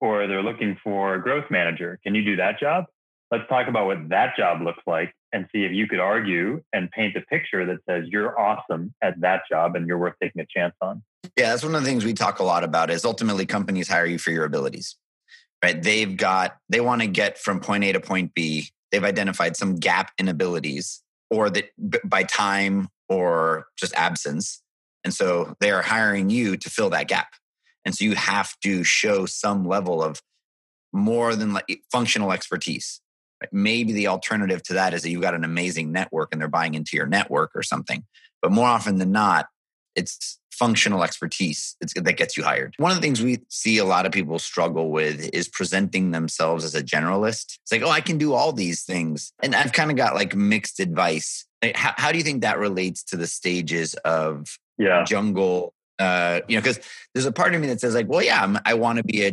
Or 0.00 0.26
they're 0.26 0.42
looking 0.42 0.76
for 0.84 1.14
a 1.14 1.22
growth 1.22 1.50
manager. 1.50 1.98
Can 2.04 2.14
you 2.14 2.22
do 2.22 2.36
that 2.36 2.60
job? 2.60 2.84
Let's 3.30 3.48
talk 3.48 3.68
about 3.68 3.86
what 3.86 4.08
that 4.08 4.36
job 4.36 4.62
looks 4.62 4.82
like 4.86 5.12
and 5.32 5.46
see 5.52 5.64
if 5.64 5.72
you 5.72 5.86
could 5.86 6.00
argue 6.00 6.62
and 6.72 6.90
paint 6.90 7.16
a 7.16 7.20
picture 7.20 7.66
that 7.66 7.78
says 7.88 8.08
you're 8.08 8.38
awesome 8.38 8.94
at 9.02 9.20
that 9.20 9.42
job 9.50 9.76
and 9.76 9.86
you're 9.86 9.98
worth 9.98 10.14
taking 10.22 10.40
a 10.40 10.46
chance 10.46 10.74
on. 10.80 11.02
Yeah, 11.36 11.50
that's 11.50 11.62
one 11.62 11.74
of 11.74 11.82
the 11.82 11.88
things 11.88 12.04
we 12.04 12.14
talk 12.14 12.38
a 12.38 12.44
lot 12.44 12.64
about 12.64 12.90
is 12.90 13.04
ultimately 13.04 13.44
companies 13.44 13.88
hire 13.88 14.06
you 14.06 14.18
for 14.18 14.30
your 14.30 14.44
abilities. 14.44 14.96
Right? 15.62 15.80
They've 15.82 16.16
got 16.16 16.56
they 16.68 16.80
want 16.80 17.02
to 17.02 17.08
get 17.08 17.36
from 17.36 17.60
point 17.60 17.84
A 17.84 17.92
to 17.92 18.00
point 18.00 18.32
B. 18.32 18.68
They've 18.90 19.04
identified 19.04 19.56
some 19.56 19.76
gap 19.76 20.12
in 20.16 20.28
abilities 20.28 21.02
or 21.30 21.50
that 21.50 21.70
by 22.04 22.22
time 22.22 22.88
or 23.08 23.66
just 23.76 23.94
absence. 23.94 24.62
And 25.04 25.12
so 25.12 25.54
they 25.60 25.70
are 25.70 25.82
hiring 25.82 26.30
you 26.30 26.56
to 26.56 26.70
fill 26.70 26.90
that 26.90 27.08
gap. 27.08 27.28
And 27.84 27.94
so 27.94 28.04
you 28.04 28.14
have 28.14 28.58
to 28.60 28.84
show 28.84 29.26
some 29.26 29.66
level 29.66 30.02
of 30.02 30.22
more 30.92 31.34
than 31.34 31.52
like 31.52 31.82
functional 31.90 32.32
expertise. 32.32 33.00
Maybe 33.52 33.92
the 33.92 34.08
alternative 34.08 34.62
to 34.64 34.74
that 34.74 34.94
is 34.94 35.02
that 35.02 35.10
you've 35.10 35.22
got 35.22 35.34
an 35.34 35.44
amazing 35.44 35.92
network 35.92 36.30
and 36.32 36.40
they're 36.40 36.48
buying 36.48 36.74
into 36.74 36.96
your 36.96 37.06
network 37.06 37.52
or 37.54 37.62
something. 37.62 38.04
But 38.42 38.52
more 38.52 38.68
often 38.68 38.98
than 38.98 39.12
not, 39.12 39.46
it's 39.94 40.38
functional 40.50 41.04
expertise 41.04 41.76
that 41.80 42.16
gets 42.16 42.36
you 42.36 42.42
hired. 42.42 42.74
One 42.78 42.90
of 42.90 42.96
the 42.96 43.00
things 43.00 43.22
we 43.22 43.38
see 43.48 43.78
a 43.78 43.84
lot 43.84 44.06
of 44.06 44.12
people 44.12 44.38
struggle 44.40 44.90
with 44.90 45.30
is 45.32 45.48
presenting 45.48 46.10
themselves 46.10 46.64
as 46.64 46.74
a 46.74 46.82
generalist. 46.82 47.58
It's 47.62 47.70
like, 47.70 47.82
oh, 47.82 47.90
I 47.90 48.00
can 48.00 48.18
do 48.18 48.34
all 48.34 48.52
these 48.52 48.82
things. 48.82 49.32
And 49.40 49.54
I've 49.54 49.72
kind 49.72 49.90
of 49.90 49.96
got 49.96 50.14
like 50.14 50.34
mixed 50.34 50.80
advice. 50.80 51.46
How, 51.74 51.92
how 51.96 52.12
do 52.12 52.18
you 52.18 52.24
think 52.24 52.42
that 52.42 52.58
relates 52.58 53.04
to 53.04 53.16
the 53.16 53.26
stages 53.26 53.94
of 54.04 54.58
yeah. 54.78 55.04
jungle 55.04 55.74
uh, 55.98 56.40
you 56.48 56.56
know, 56.56 56.62
because 56.62 56.80
there's 57.12 57.26
a 57.26 57.32
part 57.32 57.54
of 57.54 57.60
me 57.60 57.66
that 57.66 57.80
says 57.80 57.94
like, 57.94 58.08
well, 58.08 58.22
yeah, 58.22 58.42
I'm, 58.42 58.58
i 58.64 58.74
want 58.74 58.98
to 58.98 59.04
be 59.04 59.26
a, 59.26 59.32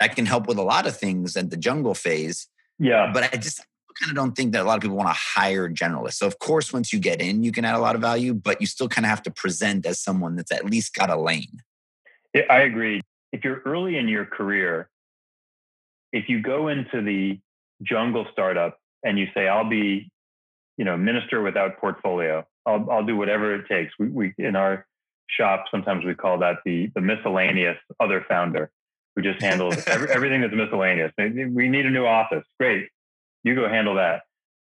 I 0.00 0.08
can 0.08 0.26
help 0.26 0.46
with 0.46 0.58
a 0.58 0.62
lot 0.62 0.86
of 0.86 0.96
things 0.96 1.36
at 1.36 1.50
the 1.50 1.56
jungle 1.56 1.94
phase. 1.94 2.48
Yeah, 2.78 3.10
but 3.12 3.32
I 3.32 3.36
just 3.36 3.64
kind 4.00 4.10
of 4.10 4.16
don't 4.16 4.32
think 4.32 4.52
that 4.52 4.62
a 4.62 4.64
lot 4.64 4.76
of 4.76 4.82
people 4.82 4.96
want 4.96 5.08
to 5.08 5.14
hire 5.14 5.68
generalists. 5.68 6.14
So, 6.14 6.26
of 6.26 6.38
course, 6.38 6.72
once 6.72 6.92
you 6.92 6.98
get 6.98 7.20
in, 7.20 7.44
you 7.44 7.52
can 7.52 7.64
add 7.64 7.74
a 7.74 7.78
lot 7.78 7.94
of 7.94 8.00
value, 8.00 8.34
but 8.34 8.60
you 8.60 8.66
still 8.66 8.88
kind 8.88 9.04
of 9.04 9.10
have 9.10 9.22
to 9.22 9.30
present 9.30 9.86
as 9.86 10.00
someone 10.00 10.36
that's 10.36 10.52
at 10.52 10.64
least 10.64 10.94
got 10.94 11.10
a 11.10 11.16
lane. 11.16 11.62
Yeah, 12.34 12.42
I 12.50 12.60
agree. 12.60 13.00
If 13.32 13.44
you're 13.44 13.62
early 13.64 13.96
in 13.96 14.08
your 14.08 14.24
career, 14.24 14.88
if 16.12 16.28
you 16.28 16.40
go 16.40 16.68
into 16.68 17.02
the 17.02 17.38
jungle 17.82 18.26
startup 18.32 18.78
and 19.04 19.18
you 19.18 19.26
say, 19.34 19.48
I'll 19.48 19.68
be, 19.68 20.10
you 20.76 20.84
know, 20.84 20.96
minister 20.96 21.42
without 21.42 21.78
portfolio, 21.78 22.44
I'll, 22.66 22.88
I'll 22.90 23.04
do 23.04 23.16
whatever 23.16 23.54
it 23.54 23.66
takes. 23.68 23.92
We, 23.98 24.08
we, 24.08 24.34
in 24.38 24.56
our 24.56 24.86
shop, 25.28 25.66
sometimes 25.70 26.04
we 26.04 26.14
call 26.14 26.38
that 26.38 26.58
the, 26.64 26.90
the 26.94 27.00
miscellaneous 27.00 27.78
other 28.00 28.24
founder 28.28 28.70
who 29.14 29.22
just 29.22 29.40
handles 29.42 29.76
every, 29.86 30.10
everything 30.10 30.40
that's 30.40 30.54
miscellaneous. 30.54 31.12
We 31.18 31.68
need 31.68 31.86
a 31.86 31.90
new 31.90 32.06
office. 32.06 32.44
Great. 32.58 32.88
You 33.42 33.54
go 33.54 33.68
handle 33.68 33.96
that. 33.96 34.22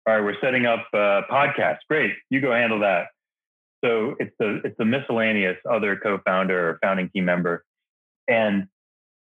All 0.07 0.15
right, 0.15 0.23
we're 0.23 0.39
setting 0.41 0.67
up 0.67 0.85
uh, 0.93 0.99
a 0.99 1.23
podcast. 1.31 1.79
Great. 1.89 2.13
You 2.29 2.41
go 2.41 2.53
handle 2.53 2.81
that. 2.81 3.07
So 3.85 4.17
it's 4.19 4.35
the 4.39 4.61
it's 4.65 4.77
the 4.79 4.85
miscellaneous 4.85 5.57
other 5.71 5.97
co-founder 5.97 6.71
or 6.71 6.79
founding 6.83 7.11
team 7.11 7.25
member. 7.27 7.65
And 8.29 8.67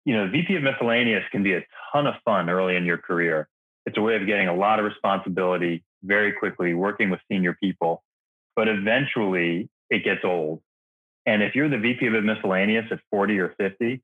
you 0.05 0.15
know, 0.15 0.29
VP 0.29 0.55
of 0.55 0.63
miscellaneous 0.63 1.23
can 1.31 1.43
be 1.43 1.53
a 1.53 1.63
ton 1.91 2.07
of 2.07 2.15
fun 2.25 2.49
early 2.49 2.75
in 2.75 2.85
your 2.85 2.97
career. 2.97 3.47
It's 3.85 3.97
a 3.97 4.01
way 4.01 4.15
of 4.15 4.27
getting 4.27 4.47
a 4.47 4.55
lot 4.55 4.79
of 4.79 4.85
responsibility 4.85 5.83
very 6.03 6.33
quickly, 6.33 6.73
working 6.73 7.09
with 7.09 7.19
senior 7.31 7.55
people. 7.61 8.03
But 8.55 8.67
eventually 8.67 9.69
it 9.89 10.03
gets 10.03 10.21
old. 10.23 10.61
And 11.25 11.41
if 11.41 11.55
you're 11.55 11.69
the 11.69 11.77
VP 11.77 12.07
of 12.07 12.23
miscellaneous 12.23 12.85
at 12.91 12.99
40 13.11 13.39
or 13.39 13.55
50, 13.57 14.01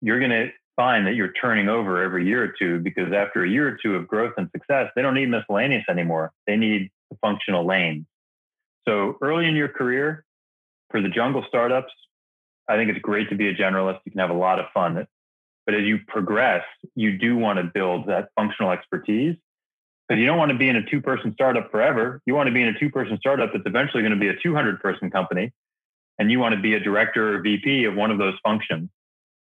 you're 0.00 0.18
going 0.18 0.30
to 0.30 0.48
find 0.76 1.06
that 1.06 1.14
you're 1.14 1.32
turning 1.32 1.68
over 1.68 2.02
every 2.02 2.26
year 2.26 2.42
or 2.42 2.54
two 2.58 2.80
because 2.80 3.12
after 3.12 3.44
a 3.44 3.48
year 3.48 3.68
or 3.68 3.78
two 3.82 3.96
of 3.96 4.08
growth 4.08 4.32
and 4.36 4.48
success, 4.52 4.90
they 4.96 5.02
don't 5.02 5.14
need 5.14 5.26
miscellaneous 5.26 5.84
anymore. 5.90 6.32
They 6.46 6.56
need 6.56 6.90
the 7.10 7.16
functional 7.20 7.66
lane. 7.66 8.06
So 8.88 9.18
early 9.20 9.46
in 9.46 9.54
your 9.54 9.68
career, 9.68 10.24
for 10.90 11.00
the 11.00 11.08
jungle 11.08 11.44
startups, 11.48 11.92
I 12.68 12.76
think 12.76 12.90
it's 12.90 13.00
great 13.00 13.28
to 13.30 13.36
be 13.36 13.48
a 13.48 13.54
generalist. 13.54 14.00
You 14.04 14.12
can 14.12 14.20
have 14.20 14.30
a 14.30 14.34
lot 14.34 14.58
of 14.58 14.66
fun. 14.72 15.06
But 15.66 15.74
as 15.74 15.82
you 15.82 15.98
progress, 16.08 16.64
you 16.94 17.18
do 17.18 17.36
want 17.36 17.58
to 17.58 17.64
build 17.64 18.06
that 18.06 18.30
functional 18.36 18.70
expertise 18.72 19.36
because 20.08 20.20
you 20.20 20.26
don't 20.26 20.38
want 20.38 20.50
to 20.50 20.58
be 20.58 20.68
in 20.68 20.76
a 20.76 20.90
two 20.90 21.00
person 21.00 21.32
startup 21.34 21.70
forever. 21.70 22.20
You 22.26 22.34
want 22.34 22.48
to 22.48 22.52
be 22.52 22.62
in 22.62 22.68
a 22.68 22.78
two 22.78 22.90
person 22.90 23.18
startup 23.18 23.52
that's 23.52 23.66
eventually 23.66 24.02
going 24.02 24.14
to 24.14 24.18
be 24.18 24.28
a 24.28 24.36
200 24.42 24.80
person 24.80 25.10
company. 25.10 25.52
And 26.18 26.30
you 26.30 26.38
want 26.38 26.54
to 26.54 26.60
be 26.60 26.74
a 26.74 26.80
director 26.80 27.36
or 27.36 27.40
VP 27.40 27.84
of 27.84 27.94
one 27.94 28.10
of 28.10 28.18
those 28.18 28.34
functions. 28.42 28.90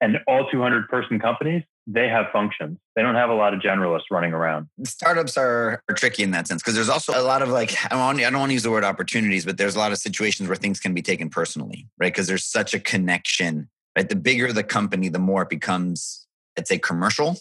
And 0.06 0.20
all 0.28 0.48
200 0.52 0.88
person 0.88 1.20
companies, 1.20 1.64
they 1.88 2.08
have 2.08 2.28
functions. 2.32 2.78
They 2.96 3.02
don't 3.02 3.16
have 3.16 3.32
a 3.32 3.34
lot 3.34 3.56
of 3.56 3.60
generalists 3.60 4.12
running 4.12 4.34
around. 4.34 4.68
Startups 4.84 5.36
are, 5.36 5.82
are 5.90 5.96
tricky 5.96 6.22
in 6.22 6.30
that 6.30 6.48
sense 6.48 6.62
because 6.62 6.76
there's 6.76 6.90
also 6.90 7.20
a 7.20 7.24
lot 7.24 7.42
of 7.42 7.50
like, 7.50 7.76
I 7.86 7.96
don't, 7.96 8.20
I 8.20 8.30
don't 8.30 8.40
want 8.40 8.52
to 8.52 8.54
use 8.54 8.62
the 8.62 8.70
word 8.70 8.84
opportunities, 8.84 9.46
but 9.46 9.58
there's 9.58 9.76
a 9.76 9.80
lot 9.80 9.92
of 9.92 9.98
situations 9.98 10.48
where 10.48 10.56
things 10.56 10.80
can 10.80 10.94
be 10.94 11.02
taken 11.02 11.32
personally, 11.32 11.88
right? 12.00 12.14
Because 12.14 12.28
there's 12.28 12.46
such 12.46 12.76
a 12.76 12.80
connection, 12.80 13.68
right? 13.96 14.08
The 14.08 14.16
bigger 14.16 14.54
the 14.54 14.64
company, 14.64 15.10
the 15.10 15.18
more 15.18 15.42
it 15.42 15.50
becomes, 15.50 16.28
I'd 16.56 16.68
say 16.68 16.78
commercial. 16.78 17.40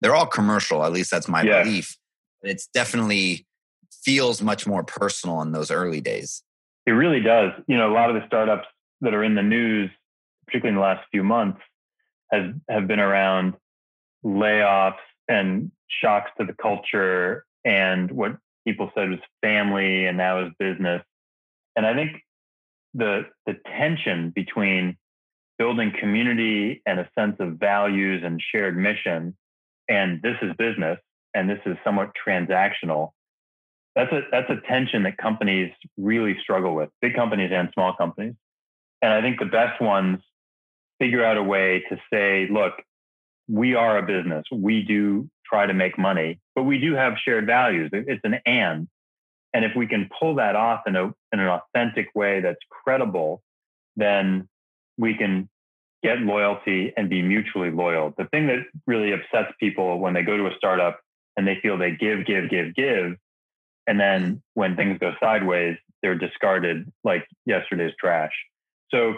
They're 0.00 0.14
all 0.14 0.26
commercial, 0.26 0.84
at 0.84 0.92
least 0.92 1.10
that's 1.10 1.28
my 1.28 1.42
yeah. 1.42 1.64
belief. 1.64 1.98
It's 2.42 2.66
definitely 2.68 3.46
feels 3.92 4.40
much 4.40 4.66
more 4.66 4.84
personal 4.84 5.42
in 5.42 5.52
those 5.52 5.70
early 5.70 6.00
days. 6.00 6.42
It 6.86 6.92
really 6.92 7.20
does. 7.20 7.52
You 7.66 7.76
know, 7.76 7.92
a 7.92 7.94
lot 7.94 8.08
of 8.08 8.16
the 8.16 8.26
startups 8.26 8.68
that 9.02 9.12
are 9.12 9.22
in 9.22 9.34
the 9.34 9.42
news, 9.42 9.90
particularly 10.46 10.70
in 10.70 10.76
the 10.76 10.80
last 10.80 11.06
few 11.12 11.22
months, 11.22 11.60
has 12.32 12.52
have 12.68 12.86
been 12.86 13.00
around 13.00 13.54
layoffs 14.24 14.94
and 15.28 15.70
shocks 15.88 16.30
to 16.38 16.46
the 16.46 16.54
culture 16.54 17.44
and 17.64 18.10
what 18.10 18.36
people 18.66 18.90
said 18.94 19.10
was 19.10 19.18
family 19.42 20.06
and 20.06 20.16
now 20.16 20.44
is 20.44 20.52
business. 20.58 21.02
And 21.76 21.86
I 21.86 21.94
think 21.94 22.22
the 22.94 23.26
the 23.44 23.54
tension 23.78 24.30
between 24.30 24.96
building 25.58 25.92
community 25.98 26.82
and 26.86 27.00
a 27.00 27.08
sense 27.18 27.36
of 27.40 27.54
values 27.54 28.22
and 28.24 28.40
shared 28.52 28.76
mission 28.76 29.36
and 29.88 30.20
this 30.22 30.36
is 30.42 30.52
business 30.58 30.98
and 31.34 31.48
this 31.48 31.60
is 31.66 31.76
somewhat 31.84 32.10
transactional 32.26 33.10
that's 33.94 34.12
a 34.12 34.22
that's 34.30 34.50
a 34.50 34.60
tension 34.68 35.02
that 35.04 35.16
companies 35.16 35.72
really 35.96 36.36
struggle 36.42 36.74
with 36.74 36.90
big 37.00 37.14
companies 37.14 37.50
and 37.52 37.70
small 37.72 37.94
companies 37.94 38.34
and 39.02 39.12
i 39.12 39.20
think 39.20 39.38
the 39.38 39.46
best 39.46 39.80
ones 39.80 40.20
figure 40.98 41.24
out 41.24 41.36
a 41.36 41.42
way 41.42 41.84
to 41.88 41.98
say, 42.12 42.48
look, 42.50 42.74
we 43.48 43.74
are 43.74 43.98
a 43.98 44.02
business. 44.02 44.44
We 44.52 44.82
do 44.82 45.28
try 45.44 45.66
to 45.66 45.74
make 45.74 45.98
money, 45.98 46.40
but 46.54 46.64
we 46.64 46.78
do 46.78 46.94
have 46.94 47.14
shared 47.24 47.46
values. 47.46 47.90
It's 47.92 48.22
an 48.24 48.40
and. 48.44 48.88
And 49.54 49.64
if 49.64 49.72
we 49.76 49.86
can 49.86 50.10
pull 50.18 50.34
that 50.36 50.56
off 50.56 50.82
in, 50.86 50.96
a, 50.96 51.04
in 51.32 51.40
an 51.40 51.48
authentic 51.48 52.08
way 52.14 52.40
that's 52.40 52.58
credible, 52.70 53.42
then 53.96 54.48
we 54.98 55.14
can 55.14 55.48
get 56.02 56.18
loyalty 56.18 56.92
and 56.96 57.08
be 57.08 57.22
mutually 57.22 57.70
loyal. 57.70 58.12
The 58.18 58.26
thing 58.26 58.48
that 58.48 58.64
really 58.86 59.12
upsets 59.12 59.54
people 59.58 59.98
when 59.98 60.14
they 60.14 60.22
go 60.22 60.36
to 60.36 60.46
a 60.46 60.54
startup 60.56 61.00
and 61.36 61.46
they 61.46 61.58
feel 61.62 61.78
they 61.78 61.92
give, 61.92 62.26
give, 62.26 62.50
give, 62.50 62.74
give. 62.74 63.16
And 63.86 63.98
then 64.00 64.42
when 64.54 64.76
things 64.76 64.98
go 64.98 65.12
sideways, 65.20 65.76
they're 66.02 66.16
discarded 66.16 66.92
like 67.04 67.26
yesterday's 67.46 67.94
trash. 67.98 68.32
So 68.90 69.14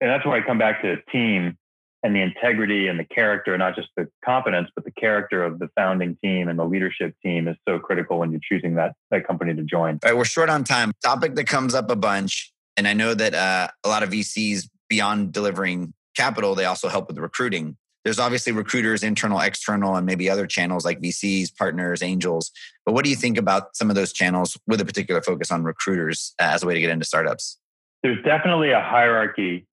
and 0.00 0.10
that's 0.10 0.24
why 0.24 0.38
I 0.38 0.40
come 0.42 0.58
back 0.58 0.82
to 0.82 0.96
the 0.96 1.12
team 1.12 1.56
and 2.02 2.14
the 2.14 2.20
integrity 2.20 2.86
and 2.86 2.98
the 2.98 3.04
character, 3.04 3.56
not 3.58 3.74
just 3.74 3.88
the 3.96 4.08
competence, 4.24 4.68
but 4.74 4.84
the 4.84 4.90
character 4.92 5.42
of 5.42 5.58
the 5.58 5.68
founding 5.76 6.16
team 6.22 6.48
and 6.48 6.58
the 6.58 6.64
leadership 6.64 7.14
team 7.24 7.48
is 7.48 7.56
so 7.68 7.78
critical 7.78 8.18
when 8.18 8.30
you're 8.30 8.40
choosing 8.42 8.76
that 8.76 8.94
that 9.10 9.26
company 9.26 9.54
to 9.54 9.62
join. 9.62 9.98
All 10.04 10.10
right, 10.10 10.16
we're 10.16 10.24
short 10.24 10.48
on 10.48 10.64
time. 10.64 10.92
Topic 11.02 11.34
that 11.34 11.46
comes 11.46 11.74
up 11.74 11.90
a 11.90 11.96
bunch, 11.96 12.52
and 12.76 12.86
I 12.86 12.92
know 12.92 13.14
that 13.14 13.34
uh, 13.34 13.68
a 13.84 13.88
lot 13.88 14.02
of 14.02 14.10
VCs 14.10 14.68
beyond 14.88 15.32
delivering 15.32 15.92
capital, 16.16 16.54
they 16.54 16.64
also 16.64 16.88
help 16.88 17.08
with 17.08 17.18
recruiting. 17.18 17.76
There's 18.04 18.18
obviously 18.18 18.52
recruiters, 18.52 19.02
internal, 19.02 19.40
external, 19.40 19.96
and 19.96 20.06
maybe 20.06 20.30
other 20.30 20.46
channels 20.46 20.84
like 20.84 21.00
VCs, 21.00 21.54
partners, 21.56 22.02
angels. 22.02 22.50
But 22.86 22.94
what 22.94 23.04
do 23.04 23.10
you 23.10 23.16
think 23.16 23.36
about 23.36 23.76
some 23.76 23.90
of 23.90 23.96
those 23.96 24.12
channels 24.12 24.56
with 24.66 24.80
a 24.80 24.84
particular 24.84 25.20
focus 25.20 25.50
on 25.50 25.62
recruiters 25.62 26.34
uh, 26.40 26.44
as 26.44 26.62
a 26.62 26.66
way 26.66 26.74
to 26.74 26.80
get 26.80 26.90
into 26.90 27.04
startups? 27.04 27.58
There's 28.02 28.22
definitely 28.24 28.70
a 28.70 28.80
hierarchy 28.80 29.66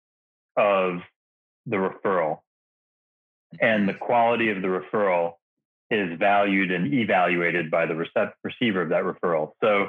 of 0.57 1.01
the 1.67 1.77
referral. 1.77 2.38
And 3.61 3.88
the 3.88 3.93
mm-hmm. 3.93 4.05
quality 4.05 4.51
of 4.51 4.62
the 4.62 4.69
referral 4.69 5.35
is 5.90 6.19
valued 6.19 6.71
and 6.71 6.93
evaluated 6.93 7.71
by 7.71 7.87
the 7.87 7.95
receiver 8.43 8.83
of 8.83 8.88
that 8.88 9.05
referral. 9.05 9.53
So 9.62 9.88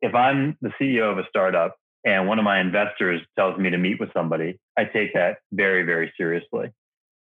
if 0.00 0.14
I'm 0.14 0.56
the 0.60 0.70
CEO 0.80 1.10
of 1.10 1.18
a 1.18 1.26
startup 1.28 1.76
and 2.04 2.28
one 2.28 2.38
of 2.38 2.44
my 2.44 2.60
investors 2.60 3.20
tells 3.36 3.58
me 3.58 3.70
to 3.70 3.78
meet 3.78 3.98
with 3.98 4.12
somebody, 4.12 4.58
I 4.76 4.84
take 4.84 5.14
that 5.14 5.38
very, 5.52 5.82
very 5.82 6.12
seriously 6.16 6.70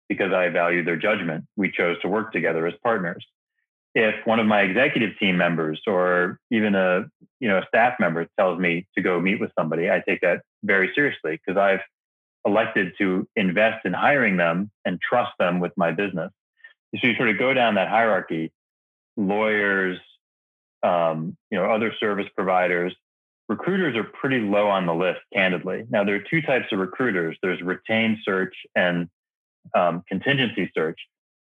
because 0.08 0.32
I 0.34 0.50
value 0.50 0.84
their 0.84 0.98
judgment. 0.98 1.46
We 1.56 1.72
chose 1.72 2.00
to 2.02 2.08
work 2.08 2.32
together 2.32 2.68
as 2.68 2.74
partners. 2.84 3.26
If 3.96 4.14
one 4.26 4.40
of 4.40 4.46
my 4.46 4.62
executive 4.62 5.18
team 5.20 5.38
members 5.38 5.82
or 5.88 6.38
even 6.52 6.76
a 6.76 7.06
you 7.40 7.48
know 7.48 7.60
a 7.60 7.66
staff 7.68 7.94
member 8.00 8.28
tells 8.38 8.60
me 8.60 8.86
to 8.96 9.02
go 9.02 9.20
meet 9.22 9.40
with 9.40 9.52
somebody, 9.58 9.90
I 9.90 10.04
take 10.06 10.22
that 10.22 10.42
very 10.64 10.92
seriously 10.94 11.40
because 11.44 11.58
I've 11.58 11.80
elected 12.46 12.94
to 13.00 13.28
invest 13.36 13.86
in 13.86 13.94
hiring 13.94 14.38
them 14.38 14.72
and 14.86 15.00
trust 15.02 15.32
them 15.40 15.60
with 15.60 15.72
my 15.76 15.92
business. 15.92 16.32
So 16.96 17.08
you 17.08 17.16
sort 17.16 17.30
of 17.30 17.38
go 17.38 17.54
down 17.54 17.76
that 17.76 17.90
hierarchy, 17.90 18.52
lawyers, 19.18 20.00
um, 20.84 21.36
you 21.50 21.58
know, 21.58 21.66
other 21.66 21.94
service 22.00 22.28
providers. 22.36 22.94
Recruiters 23.50 23.96
are 23.96 24.04
pretty 24.04 24.40
low 24.40 24.68
on 24.68 24.86
the 24.86 24.94
list, 24.94 25.20
candidly. 25.34 25.86
Now 25.90 26.04
there 26.04 26.16
are 26.16 26.24
two 26.30 26.42
types 26.42 26.66
of 26.72 26.80
recruiters. 26.80 27.38
There's 27.42 27.62
retained 27.62 28.20
search 28.24 28.56
and 28.76 29.10
um, 29.76 30.04
contingency 30.08 30.72
search. 30.74 31.00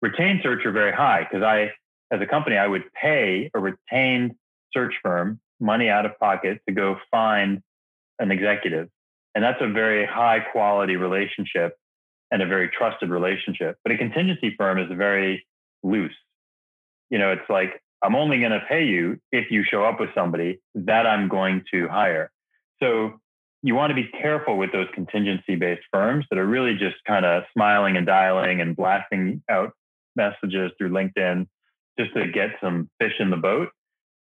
Retained 0.01 0.41
search 0.43 0.65
are 0.65 0.71
very 0.71 0.91
high 0.91 1.23
because 1.23 1.43
I, 1.43 1.71
as 2.11 2.21
a 2.21 2.25
company, 2.25 2.57
I 2.57 2.67
would 2.67 2.83
pay 2.93 3.49
a 3.53 3.59
retained 3.59 4.35
search 4.73 4.93
firm 5.01 5.39
money 5.59 5.89
out 5.89 6.05
of 6.05 6.19
pocket 6.19 6.61
to 6.67 6.73
go 6.73 6.97
find 7.09 7.61
an 8.19 8.31
executive 8.31 8.89
and 9.37 9.43
that's 9.43 9.61
a 9.61 9.67
very 9.67 10.03
high 10.03 10.39
quality 10.39 10.95
relationship 10.95 11.77
and 12.31 12.41
a 12.41 12.47
very 12.47 12.71
trusted 12.75 13.11
relationship. 13.11 13.77
But 13.83 13.91
a 13.91 13.97
contingency 13.99 14.55
firm 14.57 14.79
is 14.79 14.87
very 14.97 15.45
loose. 15.83 16.15
You 17.11 17.19
know, 17.19 17.33
it's 17.33 17.47
like, 17.47 17.79
I'm 18.03 18.15
only 18.15 18.39
going 18.39 18.53
to 18.53 18.63
pay 18.67 18.85
you 18.85 19.19
if 19.31 19.51
you 19.51 19.63
show 19.63 19.83
up 19.85 19.99
with 19.99 20.09
somebody 20.15 20.59
that 20.73 21.05
I'm 21.05 21.27
going 21.27 21.65
to 21.71 21.87
hire. 21.87 22.31
So 22.81 23.19
you 23.61 23.75
want 23.75 23.91
to 23.91 23.95
be 23.95 24.07
careful 24.07 24.57
with 24.57 24.71
those 24.71 24.87
contingency 24.95 25.55
based 25.55 25.83
firms 25.93 26.25
that 26.31 26.39
are 26.39 26.47
really 26.47 26.73
just 26.73 26.95
kind 27.05 27.23
of 27.23 27.43
smiling 27.53 27.95
and 27.95 28.07
dialing 28.07 28.59
and 28.59 28.75
blasting 28.75 29.43
out 29.51 29.69
messages 30.15 30.71
through 30.79 30.89
LinkedIn 30.89 31.45
just 31.99 32.11
to 32.15 32.31
get 32.31 32.49
some 32.59 32.89
fish 32.99 33.13
in 33.19 33.29
the 33.29 33.37
boat. 33.37 33.69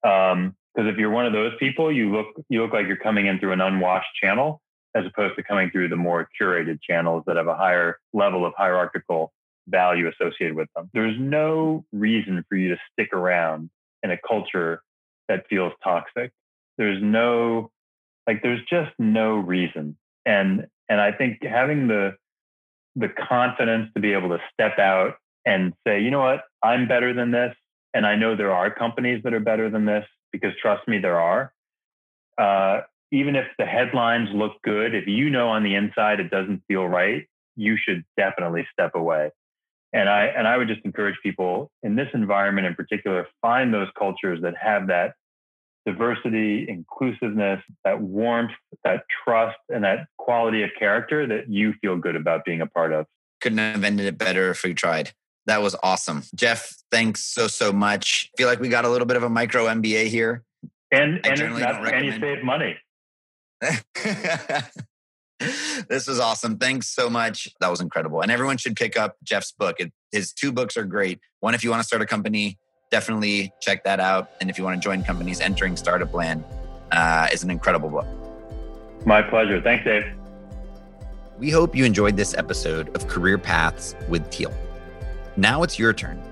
Because 0.03 0.33
um, 0.33 0.57
if 0.77 0.97
you're 0.97 1.11
one 1.11 1.25
of 1.25 1.33
those 1.33 1.53
people, 1.61 1.93
you 1.93 2.13
look 2.13 2.27
you 2.49 2.63
look 2.63 2.73
like 2.73 2.89
you're 2.89 2.97
coming 2.97 3.27
in 3.27 3.39
through 3.39 3.53
an 3.53 3.61
unwashed 3.61 4.13
channel, 4.21 4.61
as 4.95 5.05
opposed 5.07 5.37
to 5.37 5.43
coming 5.43 5.71
through 5.71 5.89
the 5.89 5.97
more 5.97 6.29
curated 6.41 6.81
channels 6.83 7.25
that 7.27 7.37
have 7.37 7.49
a 7.49 7.57
higher 7.57 7.99
level 8.13 8.47
of 8.47 8.53
hierarchical 8.57 9.33
value 9.69 10.09
associated 10.09 10.55
with 10.55 10.69
them. 10.77 10.91
There's 10.93 11.17
no 11.19 11.85
reason 11.93 12.45
for 12.49 12.57
you 12.57 12.69
to 12.69 12.77
stick 12.93 13.13
around 13.13 13.71
in 14.03 14.11
a 14.11 14.19
culture 14.27 14.83
that 15.29 15.47
feels 15.49 15.73
toxic. 15.83 16.33
There's 16.77 17.03
no, 17.03 17.71
like, 18.27 18.43
there's 18.43 18.61
just 18.69 18.93
no 18.99 19.37
reason. 19.37 19.97
And, 20.27 20.67
and 20.89 21.01
I 21.01 21.13
think 21.13 21.43
having 21.43 21.89
the, 21.89 22.17
the 22.95 23.09
confidence 23.09 23.91
to 23.95 24.01
be 24.01 24.13
able 24.13 24.29
to 24.29 24.39
step 24.53 24.79
out 24.79 25.15
and 25.47 25.73
say, 25.87 26.01
you 26.01 26.11
know 26.11 26.21
what, 26.21 26.43
I'm 26.63 26.87
better 26.87 27.13
than 27.13 27.31
this. 27.31 27.55
And 27.95 28.07
I 28.07 28.17
know 28.17 28.37
there 28.37 28.53
are 28.53 28.73
companies 28.73 29.23
that 29.25 29.35
are 29.35 29.41
better 29.41 29.71
than 29.71 29.85
this 29.85 30.05
because 30.33 30.53
trust 30.61 30.87
me, 30.89 30.99
there 30.99 31.21
are. 31.21 31.53
Uh, 32.37 32.83
even 33.13 33.37
if 33.37 33.47
the 33.59 33.67
headlines 33.67 34.29
look 34.33 34.53
good, 34.63 34.95
if 34.95 35.07
you 35.07 35.31
know 35.31 35.49
on 35.49 35.63
the 35.63 35.75
inside 35.75 36.21
it 36.21 36.31
doesn't 36.31 36.63
feel 36.69 36.87
right, 36.87 37.27
you 37.57 37.77
should 37.77 38.05
definitely 38.17 38.67
step 38.73 38.93
away. 38.95 39.31
And 39.93 40.09
I 40.09 40.27
and 40.27 40.49
I 40.49 40.57
would 40.57 40.69
just 40.69 40.85
encourage 40.85 41.17
people 41.23 41.71
in 41.83 41.95
this 41.95 42.09
environment 42.15 42.67
in 42.67 42.75
particular, 42.75 43.29
find 43.41 43.73
those 43.73 43.89
cultures 43.97 44.41
that 44.43 44.55
have 44.61 44.89
that 44.89 45.15
diversity, 45.87 46.67
inclusiveness, 46.69 47.63
that 47.85 48.01
warmth, 48.01 48.53
that 48.85 49.05
trust, 49.25 49.59
and 49.69 49.85
that 49.85 50.07
quality 50.19 50.63
of 50.63 50.71
character 50.79 51.27
that 51.27 51.49
you 51.49 51.75
feel 51.81 51.97
good 51.97 52.17
about 52.17 52.45
being 52.45 52.61
a 52.61 52.67
part 52.67 52.93
of. 52.93 53.07
Couldn't 53.41 53.59
have 53.59 53.85
ended 53.85 54.07
it 54.07 54.19
better 54.19 54.51
if 54.51 54.65
we 54.65 54.75
tried. 54.75 55.13
That 55.47 55.61
was 55.61 55.77
awesome. 55.83 56.23
Jeff, 56.35 56.75
thanks 56.91 57.21
so, 57.21 57.49
so 57.49 57.71
much. 57.71 58.31
I 58.35 58.37
feel 58.39 58.49
like 58.49 58.61
we 58.61 58.71
got 58.71 58.87
a 58.87 58.89
little 58.89 59.07
bit 59.07 59.19
of 59.19 59.23
a 59.23 59.29
micro 59.29 59.67
MBA 59.67 60.07
here. 60.07 60.43
And, 60.91 61.25
and, 61.27 61.59
not, 61.59 61.93
and 61.93 62.07
you 62.07 62.19
save 62.19 62.43
money. 62.43 62.77
this 65.89 66.07
was 66.07 66.21
awesome. 66.21 66.59
Thanks 66.59 66.89
so 66.89 67.11
much. 67.11 67.49
That 67.61 67.71
was 67.71 67.81
incredible. 67.81 68.21
And 68.21 68.31
everyone 68.31 68.57
should 68.57 68.77
pick 68.77 68.99
up 68.99 69.17
Jeff's 69.23 69.53
book. 69.53 69.77
It, 69.79 69.93
his 70.13 70.33
two 70.33 70.53
books 70.53 70.77
are 70.77 70.85
great. 70.85 71.21
One, 71.41 71.55
if 71.55 71.65
you 71.65 71.71
want 71.71 71.81
to 71.81 71.87
start 71.87 72.03
a 72.03 72.07
company, 72.07 72.59
definitely 72.91 73.53
check 73.61 73.85
that 73.85 74.01
out. 74.01 74.31
And 74.41 74.51
if 74.51 74.59
you 74.59 74.65
want 74.65 74.81
to 74.81 74.85
join 74.85 75.03
companies, 75.03 75.41
entering 75.41 75.77
Startup 75.77 76.13
Land 76.13 76.45
uh, 76.93 77.29
is 77.33 77.43
an 77.43 77.51
incredible 77.51 77.91
book. 77.91 78.07
My 79.07 79.23
pleasure. 79.23 79.61
Thanks, 79.61 79.85
Dave. 79.85 80.05
We 81.39 81.51
hope 81.51 81.75
you 81.75 81.85
enjoyed 81.85 82.17
this 82.17 82.35
episode 82.35 82.95
of 82.95 83.09
Career 83.09 83.39
Paths 83.39 83.97
with 84.09 84.31
Teal. 84.31 84.55
Now 85.37 85.65
it's 85.65 85.79
your 85.79 85.93
turn. 85.93 86.23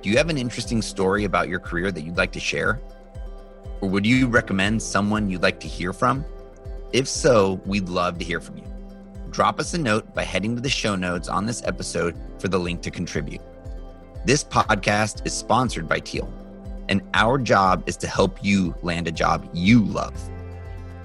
Do 0.00 0.08
you 0.08 0.16
have 0.16 0.30
an 0.30 0.38
interesting 0.38 0.80
story 0.80 1.24
about 1.24 1.48
your 1.48 1.60
career 1.60 1.92
that 1.92 2.00
you'd 2.00 2.16
like 2.16 2.32
to 2.32 2.40
share? 2.40 2.80
Or 3.80 3.90
would 3.90 4.06
you 4.06 4.26
recommend 4.26 4.82
someone 4.82 5.28
you'd 5.28 5.42
like 5.42 5.60
to 5.60 5.68
hear 5.68 5.92
from? 5.92 6.24
If 6.92 7.06
so, 7.06 7.60
we'd 7.66 7.88
love 7.88 8.18
to 8.18 8.24
hear 8.24 8.40
from 8.40 8.58
you. 8.58 8.64
Drop 9.30 9.60
us 9.60 9.74
a 9.74 9.78
note 9.78 10.14
by 10.14 10.24
heading 10.24 10.56
to 10.56 10.62
the 10.62 10.70
show 10.70 10.96
notes 10.96 11.28
on 11.28 11.44
this 11.44 11.62
episode 11.64 12.18
for 12.38 12.48
the 12.48 12.58
link 12.58 12.80
to 12.82 12.90
contribute. 12.90 13.42
This 14.24 14.42
podcast 14.42 15.26
is 15.26 15.34
sponsored 15.34 15.86
by 15.86 16.00
Teal, 16.00 16.32
and 16.88 17.02
our 17.12 17.36
job 17.36 17.82
is 17.86 17.96
to 17.98 18.08
help 18.08 18.42
you 18.42 18.74
land 18.82 19.06
a 19.06 19.12
job 19.12 19.48
you 19.52 19.84
love. 19.84 20.14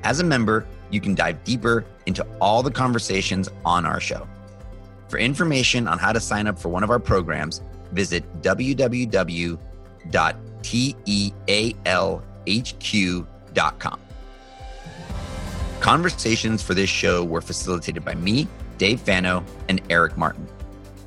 As 0.04 0.22
a 0.22 0.24
member, 0.24 0.66
you 0.90 1.02
can 1.02 1.16
dive 1.16 1.44
deeper 1.44 1.86
into 2.06 2.26
all 2.40 2.64
the 2.64 2.72
conversations 2.72 3.50
on 3.66 3.86
our 3.86 4.00
show. 4.00 4.26
For 5.10 5.18
information 5.18 5.88
on 5.88 6.00
how 6.00 6.14
to 6.14 6.20
sign 6.20 6.48
up 6.48 6.58
for 6.58 6.70
one 6.70 6.84
of 6.84 6.90
our 6.90 7.00
programs, 7.00 7.62
visit 7.92 8.24
www.tealhq.com. 8.42 9.60
Conversations 15.84 16.64
for 16.64 16.74
this 16.74 16.90
show 16.90 17.26
were 17.26 17.42
facilitated 17.42 18.06
by 18.06 18.16
me, 18.16 18.48
Dave 18.78 19.02
Fano, 19.02 19.44
and 19.68 19.82
Eric 19.90 20.18
Martin. 20.18 20.48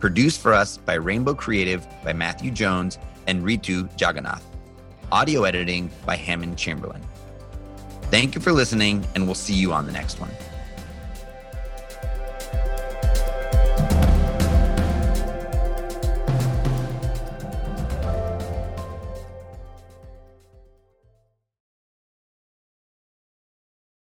Produced 0.00 0.42
for 0.42 0.52
us 0.52 0.76
by 0.76 0.92
Rainbow 0.92 1.32
Creative 1.32 1.86
by 2.04 2.12
Matthew 2.12 2.50
Jones 2.50 2.98
and 3.26 3.42
Ritu 3.42 3.88
Jagannath. 3.98 4.44
Audio 5.10 5.44
editing 5.44 5.90
by 6.04 6.14
Hammond 6.14 6.58
Chamberlain. 6.58 7.00
Thank 8.10 8.34
you 8.34 8.40
for 8.42 8.52
listening, 8.52 9.06
and 9.14 9.24
we'll 9.24 9.34
see 9.34 9.54
you 9.54 9.72
on 9.72 9.86
the 9.86 9.92
next 9.92 10.20
one. 10.20 10.30